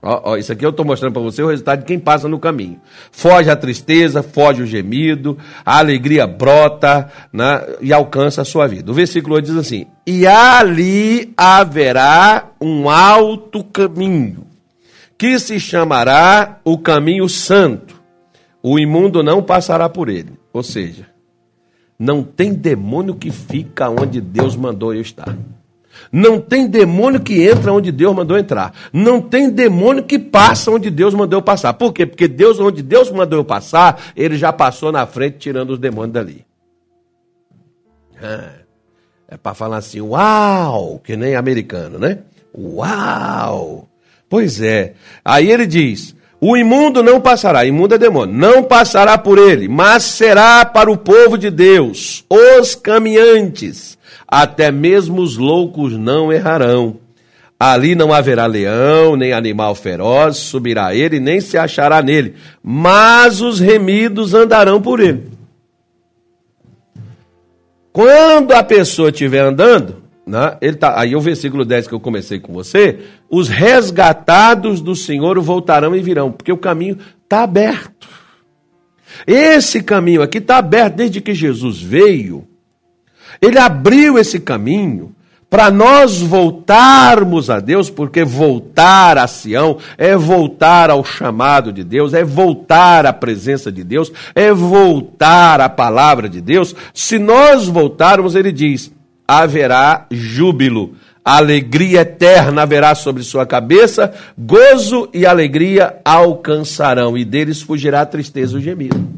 Ó, 0.00 0.32
ó, 0.32 0.36
isso 0.36 0.52
aqui 0.52 0.64
eu 0.64 0.70
estou 0.70 0.84
mostrando 0.84 1.12
para 1.12 1.22
você 1.22 1.42
o 1.42 1.48
resultado 1.48 1.80
de 1.80 1.84
quem 1.84 1.98
passa 1.98 2.28
no 2.28 2.38
caminho. 2.38 2.80
Foge 3.10 3.50
a 3.50 3.56
tristeza, 3.56 4.22
foge 4.22 4.62
o 4.62 4.66
gemido, 4.66 5.36
a 5.64 5.78
alegria 5.78 6.26
brota 6.26 7.10
né, 7.32 7.66
e 7.80 7.92
alcança 7.92 8.42
a 8.42 8.44
sua 8.44 8.68
vida. 8.68 8.90
O 8.90 8.94
versículo 8.94 9.34
8 9.34 9.46
diz 9.46 9.56
assim: 9.56 9.86
E 10.06 10.26
ali 10.26 11.32
haverá 11.36 12.52
um 12.60 12.88
alto 12.88 13.64
caminho, 13.64 14.46
que 15.16 15.38
se 15.40 15.58
chamará 15.58 16.60
o 16.64 16.78
caminho 16.78 17.28
santo. 17.28 17.98
O 18.62 18.78
imundo 18.78 19.22
não 19.22 19.42
passará 19.42 19.88
por 19.88 20.08
ele. 20.08 20.32
Ou 20.52 20.62
seja, 20.62 21.06
não 21.98 22.22
tem 22.22 22.52
demônio 22.52 23.14
que 23.14 23.30
fica 23.30 23.88
onde 23.88 24.20
Deus 24.20 24.54
mandou 24.54 24.94
eu 24.94 25.00
estar. 25.00 25.36
Não 26.10 26.40
tem 26.40 26.66
demônio 26.66 27.20
que 27.20 27.46
entra 27.46 27.72
onde 27.72 27.92
Deus 27.92 28.14
mandou 28.14 28.38
entrar. 28.38 28.72
Não 28.92 29.20
tem 29.20 29.50
demônio 29.50 30.04
que 30.04 30.18
passa 30.18 30.70
onde 30.70 30.90
Deus 30.90 31.14
mandou 31.14 31.42
passar. 31.42 31.74
Por 31.74 31.92
quê? 31.92 32.06
Porque 32.06 32.26
Deus, 32.26 32.58
onde 32.58 32.82
Deus 32.82 33.10
mandou 33.10 33.44
passar, 33.44 34.12
ele 34.16 34.36
já 34.36 34.52
passou 34.52 34.90
na 34.90 35.06
frente 35.06 35.38
tirando 35.38 35.70
os 35.70 35.78
demônios 35.78 36.12
dali. 36.12 36.46
É, 38.20 38.50
é 39.28 39.36
para 39.36 39.54
falar 39.54 39.78
assim, 39.78 40.00
uau, 40.00 41.00
que 41.04 41.16
nem 41.16 41.36
americano, 41.36 41.98
né? 41.98 42.18
Uau! 42.56 43.88
Pois 44.28 44.60
é. 44.60 44.94
Aí 45.24 45.50
ele 45.50 45.66
diz: 45.66 46.14
o 46.40 46.56
imundo 46.56 47.02
não 47.02 47.20
passará, 47.20 47.64
imundo 47.64 47.94
é 47.94 47.98
demônio, 47.98 48.34
não 48.34 48.62
passará 48.62 49.18
por 49.18 49.38
ele, 49.38 49.68
mas 49.68 50.04
será 50.04 50.64
para 50.64 50.90
o 50.90 50.96
povo 50.96 51.36
de 51.36 51.50
Deus, 51.50 52.24
os 52.28 52.74
caminhantes 52.74 53.97
até 54.28 54.70
mesmo 54.70 55.22
os 55.22 55.38
loucos 55.38 55.94
não 55.94 56.30
errarão. 56.30 56.98
Ali 57.58 57.94
não 57.94 58.12
haverá 58.12 58.46
leão, 58.46 59.16
nem 59.16 59.32
animal 59.32 59.74
feroz, 59.74 60.36
subirá 60.36 60.94
ele, 60.94 61.18
nem 61.18 61.40
se 61.40 61.58
achará 61.58 62.00
nele, 62.00 62.34
mas 62.62 63.40
os 63.40 63.58
remidos 63.58 64.32
andarão 64.32 64.80
por 64.80 65.00
ele. 65.00 65.26
Quando 67.92 68.52
a 68.52 68.62
pessoa 68.62 69.08
estiver 69.08 69.40
andando, 69.40 70.04
né, 70.24 70.56
ele 70.60 70.76
tá, 70.76 71.00
aí 71.00 71.16
o 71.16 71.20
versículo 71.20 71.64
10 71.64 71.88
que 71.88 71.94
eu 71.94 71.98
comecei 71.98 72.38
com 72.38 72.52
você, 72.52 73.00
os 73.28 73.48
resgatados 73.48 74.80
do 74.80 74.94
Senhor 74.94 75.40
voltarão 75.40 75.96
e 75.96 76.02
virão, 76.02 76.30
porque 76.30 76.52
o 76.52 76.58
caminho 76.58 76.98
está 77.24 77.42
aberto. 77.42 78.06
Esse 79.26 79.82
caminho 79.82 80.22
aqui 80.22 80.38
está 80.38 80.58
aberto 80.58 80.94
desde 80.94 81.20
que 81.20 81.34
Jesus 81.34 81.82
veio 81.82 82.46
ele 83.40 83.58
abriu 83.58 84.18
esse 84.18 84.40
caminho 84.40 85.14
para 85.50 85.70
nós 85.70 86.20
voltarmos 86.20 87.48
a 87.48 87.58
Deus, 87.58 87.88
porque 87.88 88.22
voltar 88.22 89.16
a 89.16 89.26
Sião 89.26 89.78
é 89.96 90.14
voltar 90.14 90.90
ao 90.90 91.02
chamado 91.02 91.72
de 91.72 91.82
Deus, 91.82 92.12
é 92.12 92.22
voltar 92.22 93.06
à 93.06 93.12
presença 93.12 93.72
de 93.72 93.82
Deus, 93.82 94.12
é 94.34 94.52
voltar 94.52 95.60
à 95.60 95.68
palavra 95.68 96.28
de 96.28 96.40
Deus. 96.40 96.74
Se 96.92 97.18
nós 97.18 97.66
voltarmos, 97.66 98.34
ele 98.34 98.52
diz: 98.52 98.92
haverá 99.26 100.06
júbilo, 100.10 100.94
alegria 101.24 102.02
eterna 102.02 102.62
haverá 102.62 102.94
sobre 102.94 103.22
sua 103.22 103.46
cabeça, 103.46 104.12
gozo 104.36 105.08
e 105.14 105.24
alegria 105.24 105.96
alcançarão, 106.04 107.16
e 107.16 107.24
deles 107.24 107.62
fugirá 107.62 108.04
tristeza 108.04 108.58
e 108.58 108.62
gemido. 108.62 109.08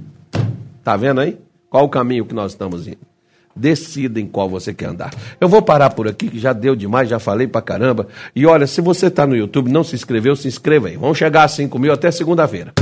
Está 0.78 0.96
vendo 0.96 1.20
aí? 1.20 1.36
Qual 1.68 1.84
o 1.84 1.88
caminho 1.88 2.24
que 2.24 2.34
nós 2.34 2.52
estamos 2.52 2.86
indo? 2.86 3.09
Decida 3.54 4.20
em 4.20 4.26
qual 4.26 4.48
você 4.48 4.72
quer 4.72 4.86
andar. 4.86 5.12
Eu 5.40 5.48
vou 5.48 5.60
parar 5.60 5.90
por 5.90 6.06
aqui, 6.06 6.28
que 6.28 6.38
já 6.38 6.52
deu 6.52 6.76
demais, 6.76 7.08
já 7.08 7.18
falei 7.18 7.48
pra 7.48 7.60
caramba. 7.60 8.06
E 8.34 8.46
olha, 8.46 8.66
se 8.66 8.80
você 8.80 9.06
está 9.06 9.26
no 9.26 9.36
YouTube 9.36 9.70
não 9.70 9.82
se 9.82 9.96
inscreveu, 9.96 10.36
se 10.36 10.46
inscreva 10.46 10.88
aí. 10.88 10.96
Vamos 10.96 11.18
chegar 11.18 11.44
a 11.44 11.48
5 11.48 11.76
mil 11.78 11.92
até 11.92 12.10
segunda-feira. 12.10 12.72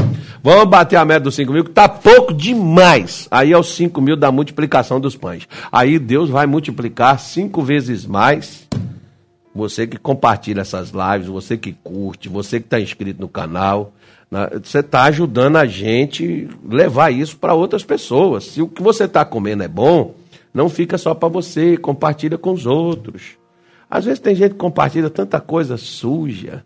Vamos 0.42 0.68
bater 0.68 0.96
a 0.96 1.04
meta 1.04 1.20
dos 1.20 1.34
5 1.34 1.52
mil, 1.52 1.64
que 1.64 1.70
tá 1.70 1.88
pouco 1.88 2.34
demais. 2.34 3.26
Aí 3.30 3.52
é 3.52 3.58
os 3.58 3.74
5 3.74 4.00
mil 4.00 4.16
da 4.16 4.30
multiplicação 4.30 5.00
dos 5.00 5.16
pães. 5.16 5.48
Aí 5.72 5.98
Deus 5.98 6.28
vai 6.28 6.46
multiplicar 6.46 7.18
cinco 7.18 7.62
vezes 7.62 8.04
mais. 8.04 8.68
Você 9.54 9.86
que 9.86 9.96
compartilha 9.96 10.60
essas 10.60 10.90
lives, 10.90 11.28
você 11.28 11.56
que 11.56 11.72
curte, 11.82 12.28
você 12.28 12.60
que 12.60 12.66
está 12.66 12.78
inscrito 12.78 13.20
no 13.20 13.28
canal. 13.28 13.92
Né? 14.30 14.48
Você 14.62 14.80
está 14.80 15.04
ajudando 15.04 15.56
a 15.56 15.66
gente 15.66 16.48
levar 16.68 17.12
isso 17.12 17.36
para 17.36 17.54
outras 17.54 17.82
pessoas. 17.82 18.44
Se 18.44 18.62
o 18.62 18.68
que 18.68 18.82
você 18.82 19.04
está 19.04 19.24
comendo 19.24 19.62
é 19.62 19.68
bom, 19.68 20.14
não 20.52 20.68
fica 20.68 20.98
só 20.98 21.14
para 21.14 21.28
você, 21.28 21.76
compartilha 21.76 22.38
com 22.38 22.52
os 22.52 22.66
outros. 22.66 23.36
Às 23.90 24.04
vezes 24.04 24.20
tem 24.20 24.34
gente 24.34 24.52
que 24.52 24.58
compartilha 24.58 25.08
tanta 25.08 25.40
coisa 25.40 25.76
suja, 25.76 26.64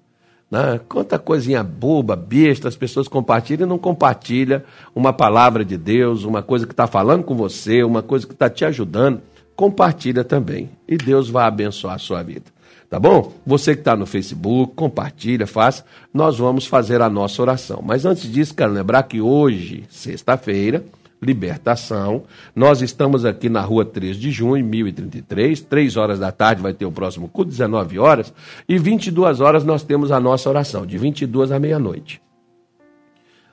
né? 0.51 0.81
quanta 0.89 1.19
coisinha 1.19 1.63
boba, 1.63 2.17
besta, 2.17 2.69
as 2.69 2.77
pessoas 2.77 3.09
compartilham 3.09 3.67
e 3.67 3.69
não 3.69 3.79
compartilha 3.79 4.65
uma 4.95 5.13
palavra 5.13 5.65
de 5.65 5.77
Deus, 5.77 6.25
uma 6.25 6.43
coisa 6.43 6.67
que 6.67 6.73
está 6.73 6.87
falando 6.87 7.25
com 7.25 7.35
você, 7.35 7.83
uma 7.83 8.03
coisa 8.03 8.27
que 8.27 8.33
está 8.33 8.51
te 8.51 8.65
ajudando. 8.65 9.23
Compartilha 9.55 10.25
também. 10.25 10.71
E 10.89 10.97
Deus 10.97 11.31
vai 11.31 11.47
abençoar 11.47 11.95
a 11.95 11.99
sua 11.99 12.23
vida. 12.23 12.47
Tá 12.91 13.01
bom? 13.01 13.33
Você 13.47 13.75
que 13.75 13.81
está 13.81 13.97
no 13.97 14.05
Facebook, 14.05 14.75
compartilha, 14.75 15.47
faça. 15.47 15.83
Nós 16.13 16.37
vamos 16.37 16.67
fazer 16.67 17.01
a 17.01 17.09
nossa 17.09 17.41
oração. 17.41 17.81
Mas 17.83 18.05
antes 18.05 18.31
disso, 18.31 18.55
quero 18.55 18.71
lembrar 18.71 19.05
que 19.05 19.19
hoje, 19.19 19.85
sexta-feira, 19.89 20.85
Libertação. 21.23 22.25
Nós 22.55 22.83
estamos 22.83 23.25
aqui 23.25 23.49
na 23.49 23.61
rua 23.61 23.85
3 23.85 24.17
de 24.17 24.33
junho, 24.33 24.65
1033, 24.65 25.61
3 25.61 25.97
horas 25.97 26.19
da 26.19 26.33
tarde 26.33 26.61
vai 26.61 26.75
ter 26.75 26.85
o 26.85 26.91
próximo 26.91 27.29
culto, 27.29 27.51
19 27.51 27.99
horas, 27.99 28.35
e 28.69 28.77
22 28.77 29.41
horas 29.41 29.65
nós 29.65 29.85
temos 29.85 30.11
a 30.11 30.19
nossa 30.19 30.51
oração, 30.51 30.85
de 30.85 30.99
22 30.99 31.53
à 31.53 31.61
meia-noite. 31.61 32.21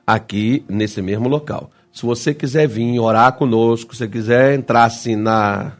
Aqui 0.05 0.65
nesse 0.67 1.01
mesmo 1.01 1.29
local. 1.29 1.69
Se 1.91 2.05
você 2.05 2.33
quiser 2.33 2.67
vir 2.67 2.99
orar 2.99 3.33
conosco, 3.33 3.93
se 3.93 3.99
você 3.99 4.07
quiser 4.07 4.55
entrar 4.55 4.85
assim 4.85 5.15
na, 5.15 5.73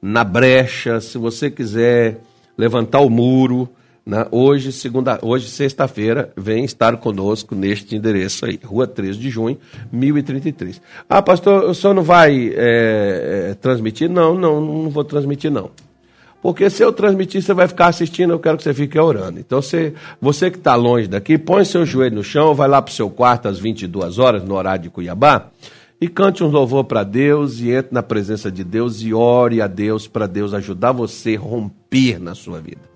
na 0.00 0.22
brecha, 0.22 1.00
se 1.00 1.18
você 1.18 1.50
quiser 1.50 2.20
levantar 2.56 3.00
o 3.00 3.10
muro, 3.10 3.68
né? 4.06 4.26
Hoje, 4.30 4.70
segunda, 4.70 5.18
hoje 5.22 5.48
sexta-feira, 5.48 6.30
vem 6.36 6.64
estar 6.64 6.96
conosco 6.98 7.54
neste 7.54 7.96
endereço 7.96 8.44
aí, 8.44 8.60
Rua 8.62 8.86
13 8.86 9.18
de 9.18 9.30
junho, 9.30 9.56
1033. 9.90 10.80
Ah, 11.08 11.22
pastor, 11.22 11.64
o 11.64 11.74
senhor 11.74 11.94
não 11.94 12.02
vai 12.02 12.52
é, 12.54 13.48
é, 13.50 13.54
transmitir? 13.54 14.10
Não, 14.10 14.34
não, 14.34 14.60
não 14.60 14.90
vou 14.90 15.04
transmitir 15.04 15.50
não. 15.50 15.70
Porque 16.42 16.68
se 16.68 16.82
eu 16.82 16.92
transmitir, 16.92 17.40
você 17.40 17.54
vai 17.54 17.66
ficar 17.66 17.86
assistindo, 17.86 18.34
eu 18.34 18.38
quero 18.38 18.58
que 18.58 18.62
você 18.62 18.74
fique 18.74 18.98
orando. 18.98 19.40
Então, 19.40 19.62
você, 19.62 19.94
você 20.20 20.50
que 20.50 20.58
está 20.58 20.74
longe 20.74 21.08
daqui, 21.08 21.38
põe 21.38 21.64
seu 21.64 21.86
joelho 21.86 22.16
no 22.16 22.22
chão, 22.22 22.54
vai 22.54 22.68
lá 22.68 22.82
para 22.82 22.92
o 22.92 22.94
seu 22.94 23.08
quarto 23.08 23.48
às 23.48 23.58
22 23.58 24.18
horas, 24.18 24.44
no 24.44 24.54
horário 24.54 24.82
de 24.82 24.90
Cuiabá, 24.90 25.48
e 25.98 26.06
cante 26.06 26.44
um 26.44 26.48
louvor 26.48 26.84
para 26.84 27.02
Deus 27.02 27.60
e 27.60 27.70
entre 27.70 27.94
na 27.94 28.02
presença 28.02 28.52
de 28.52 28.62
Deus 28.62 29.00
e 29.00 29.14
ore 29.14 29.62
a 29.62 29.66
Deus 29.66 30.06
para 30.06 30.26
Deus 30.26 30.52
ajudar 30.52 30.92
você 30.92 31.36
a 31.36 31.40
romper 31.40 32.20
na 32.20 32.34
sua 32.34 32.60
vida 32.60 32.93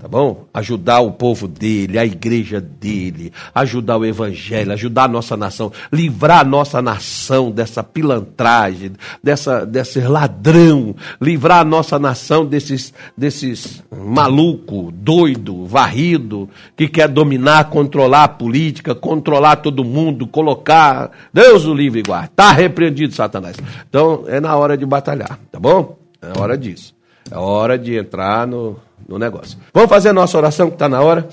tá 0.00 0.08
bom? 0.08 0.46
Ajudar 0.54 1.00
o 1.00 1.12
povo 1.12 1.46
dele, 1.46 1.98
a 1.98 2.04
igreja 2.04 2.60
dele, 2.60 3.32
ajudar 3.54 3.96
o 3.98 4.04
evangelho, 4.04 4.72
ajudar 4.72 5.04
a 5.04 5.08
nossa 5.08 5.36
nação, 5.36 5.72
livrar 5.92 6.40
a 6.40 6.44
nossa 6.44 6.80
nação 6.80 7.50
dessa 7.50 7.82
pilantragem, 7.82 8.92
dessa, 9.22 9.64
desse 9.64 10.00
ladrão, 10.00 10.94
livrar 11.20 11.60
a 11.60 11.64
nossa 11.64 11.98
nação 11.98 12.44
desses, 12.44 12.92
desses 13.16 13.82
maluco, 13.90 14.92
doido, 14.92 15.66
varrido, 15.66 16.48
que 16.76 16.88
quer 16.88 17.08
dominar, 17.08 17.70
controlar 17.70 18.24
a 18.24 18.28
política, 18.28 18.94
controlar 18.94 19.56
todo 19.56 19.84
mundo, 19.84 20.26
colocar, 20.26 21.10
Deus 21.32 21.64
o 21.64 21.74
livre 21.74 22.00
e 22.00 22.02
guarda, 22.02 22.30
tá 22.34 22.52
repreendido 22.52 23.14
Satanás. 23.14 23.56
Então, 23.88 24.24
é 24.26 24.40
na 24.40 24.56
hora 24.56 24.76
de 24.76 24.86
batalhar, 24.86 25.38
tá 25.50 25.58
bom? 25.58 25.98
É 26.20 26.38
hora 26.38 26.56
disso. 26.56 26.96
É 27.30 27.36
hora 27.36 27.78
de 27.78 27.96
entrar 27.96 28.46
no, 28.46 28.78
no 29.08 29.18
negócio. 29.18 29.58
Vamos 29.72 29.88
fazer 29.88 30.10
a 30.10 30.12
nossa 30.12 30.36
oração 30.36 30.68
que 30.68 30.74
está 30.74 30.88
na 30.88 31.00
hora? 31.00 31.26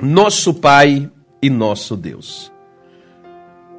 Nosso 0.00 0.54
Pai 0.54 1.10
e 1.42 1.50
nosso 1.50 1.94
Deus. 1.94 2.50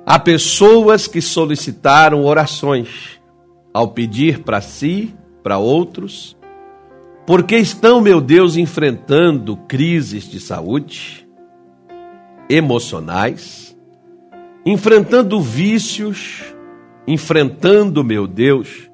Há 0.06 0.20
pessoas 0.20 1.08
que 1.08 1.22
solicitaram 1.22 2.24
orações 2.24 3.20
ao 3.74 3.88
pedir 3.90 4.44
para 4.44 4.62
si, 4.62 5.16
para 5.42 5.58
outros, 5.58 6.38
porque 7.26 7.58
estão, 7.58 8.02
meu 8.02 8.20
Deus, 8.20 8.56
enfrentando 8.56 9.58
crises 9.68 10.30
de 10.30 10.40
saúde, 10.40 11.28
emocionais, 12.50 13.76
enfrentando 14.66 15.40
vícios, 15.40 16.44
enfrentando, 17.08 18.04
meu 18.04 18.28
Deus, 18.28 18.91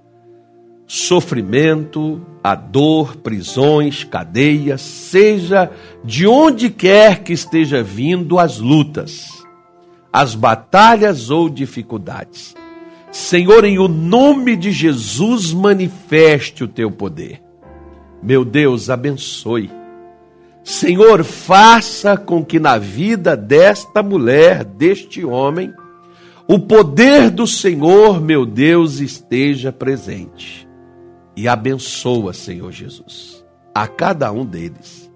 sofrimento, 0.87 2.21
a 2.41 2.55
dor, 2.55 3.17
prisões, 3.17 4.05
cadeias, 4.05 4.79
seja 4.81 5.69
de 6.03 6.25
onde 6.25 6.69
quer 6.69 7.23
que 7.23 7.33
esteja 7.33 7.83
vindo 7.83 8.39
as 8.39 8.57
lutas, 8.57 9.43
as 10.11 10.33
batalhas 10.33 11.29
ou 11.29 11.49
dificuldades. 11.49 12.55
Senhor, 13.11 13.65
em 13.65 13.77
o 13.77 13.89
nome 13.89 14.55
de 14.55 14.71
Jesus, 14.71 15.51
manifeste 15.53 16.63
o 16.63 16.67
teu 16.67 16.89
poder. 16.89 17.41
Meu 18.23 18.45
Deus, 18.45 18.89
abençoe. 18.89 19.69
Senhor, 20.63 21.23
faça 21.23 22.15
com 22.15 22.43
que 22.43 22.59
na 22.59 22.77
vida 22.77 23.35
desta 23.35 24.01
mulher, 24.01 24.63
deste 24.63 25.23
homem, 25.23 25.73
o 26.47 26.59
poder 26.59 27.29
do 27.29 27.45
Senhor, 27.45 28.21
meu 28.21 28.45
Deus, 28.45 28.99
esteja 28.99 29.71
presente 29.71 30.66
e 31.37 31.47
abençoa, 31.47 32.33
Senhor 32.33 32.71
Jesus, 32.71 33.45
a 33.73 33.87
cada 33.87 34.31
um 34.31 34.43
deles. 34.43 35.09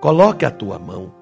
Coloque 0.00 0.44
a 0.44 0.50
tua 0.50 0.78
mão, 0.78 1.14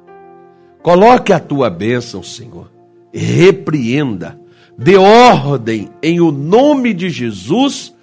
coloque 0.82 1.32
a 1.32 1.38
tua 1.38 1.70
bênção, 1.70 2.20
Senhor. 2.20 2.68
Repreenda, 3.14 4.40
dê 4.76 4.96
ordem 4.96 5.88
em 6.02 6.20
o 6.20 6.32
nome 6.32 6.92
de 6.92 7.10
Jesus 7.10 7.94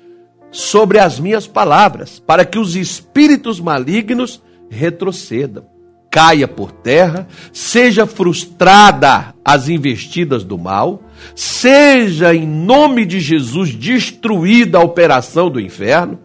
sobre 0.49 0.99
as 0.99 1.19
minhas 1.19 1.45
palavras, 1.45 2.17
para 2.17 2.45
que 2.45 2.57
os 2.57 2.77
espíritos 2.77 3.59
malignos 3.59 4.41
retrocedam, 4.69 5.65
caia 6.09 6.47
por 6.47 6.71
terra, 6.71 7.27
seja 7.51 8.05
frustrada 8.05 9.35
as 9.43 9.67
investidas 9.67 10.45
do 10.45 10.57
mal, 10.57 11.03
seja 11.35 12.33
em 12.33 12.47
nome 12.47 13.05
de 13.05 13.19
Jesus 13.19 13.75
destruída 13.75 14.77
a 14.77 14.83
operação 14.83 15.49
do 15.49 15.59
inferno 15.59 16.19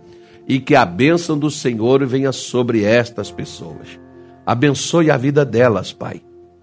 e 0.53 0.61
que 0.61 0.75
a 0.75 0.85
bênção 0.85 1.39
do 1.39 1.51
Senhor 1.51 2.05
venha 2.05 2.31
sobre 2.31 2.85
estas 2.85 3.31
pessoas. 3.31 3.99
Abençoe 4.45 5.11
a 5.11 5.17
vida 5.17 5.47
delas, 5.47 5.95
Pai, 5.95 6.21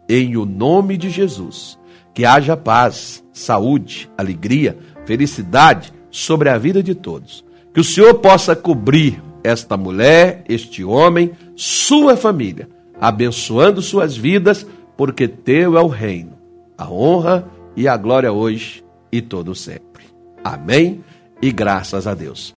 em 0.08 0.38
o 0.38 0.46
nome 0.46 0.96
de 0.96 1.10
Jesus. 1.10 1.76
Que 2.14 2.24
haja 2.24 2.56
paz, 2.56 3.24
saúde, 3.34 4.08
alegria, 4.16 4.78
felicidade 5.08 5.92
sobre 6.12 6.50
a 6.50 6.58
vida 6.60 6.84
de 6.84 6.94
todos. 6.94 7.44
Que 7.74 7.80
o 7.80 7.84
Senhor 7.84 8.14
possa 8.20 8.56
cobrir 8.56 9.24
esta 9.44 9.76
mulher, 9.76 10.44
este 10.48 10.84
homem, 10.84 11.32
sua 11.56 12.16
família, 12.16 12.70
abençoando 13.02 13.82
suas 13.82 14.16
vidas, 14.16 14.68
porque 14.96 15.28
teu 15.28 15.76
é 15.76 15.82
o 15.82 15.88
reino, 15.88 16.38
a 16.78 16.88
honra 16.88 17.50
e 17.76 17.88
a 17.88 17.98
glória 17.98 18.32
hoje 18.32 18.84
e 19.12 19.20
todo 19.20 19.56
sempre. 19.56 20.04
Amém 20.44 21.04
e 21.42 21.52
graças 21.52 22.06
a 22.06 22.14
Deus. 22.14 22.48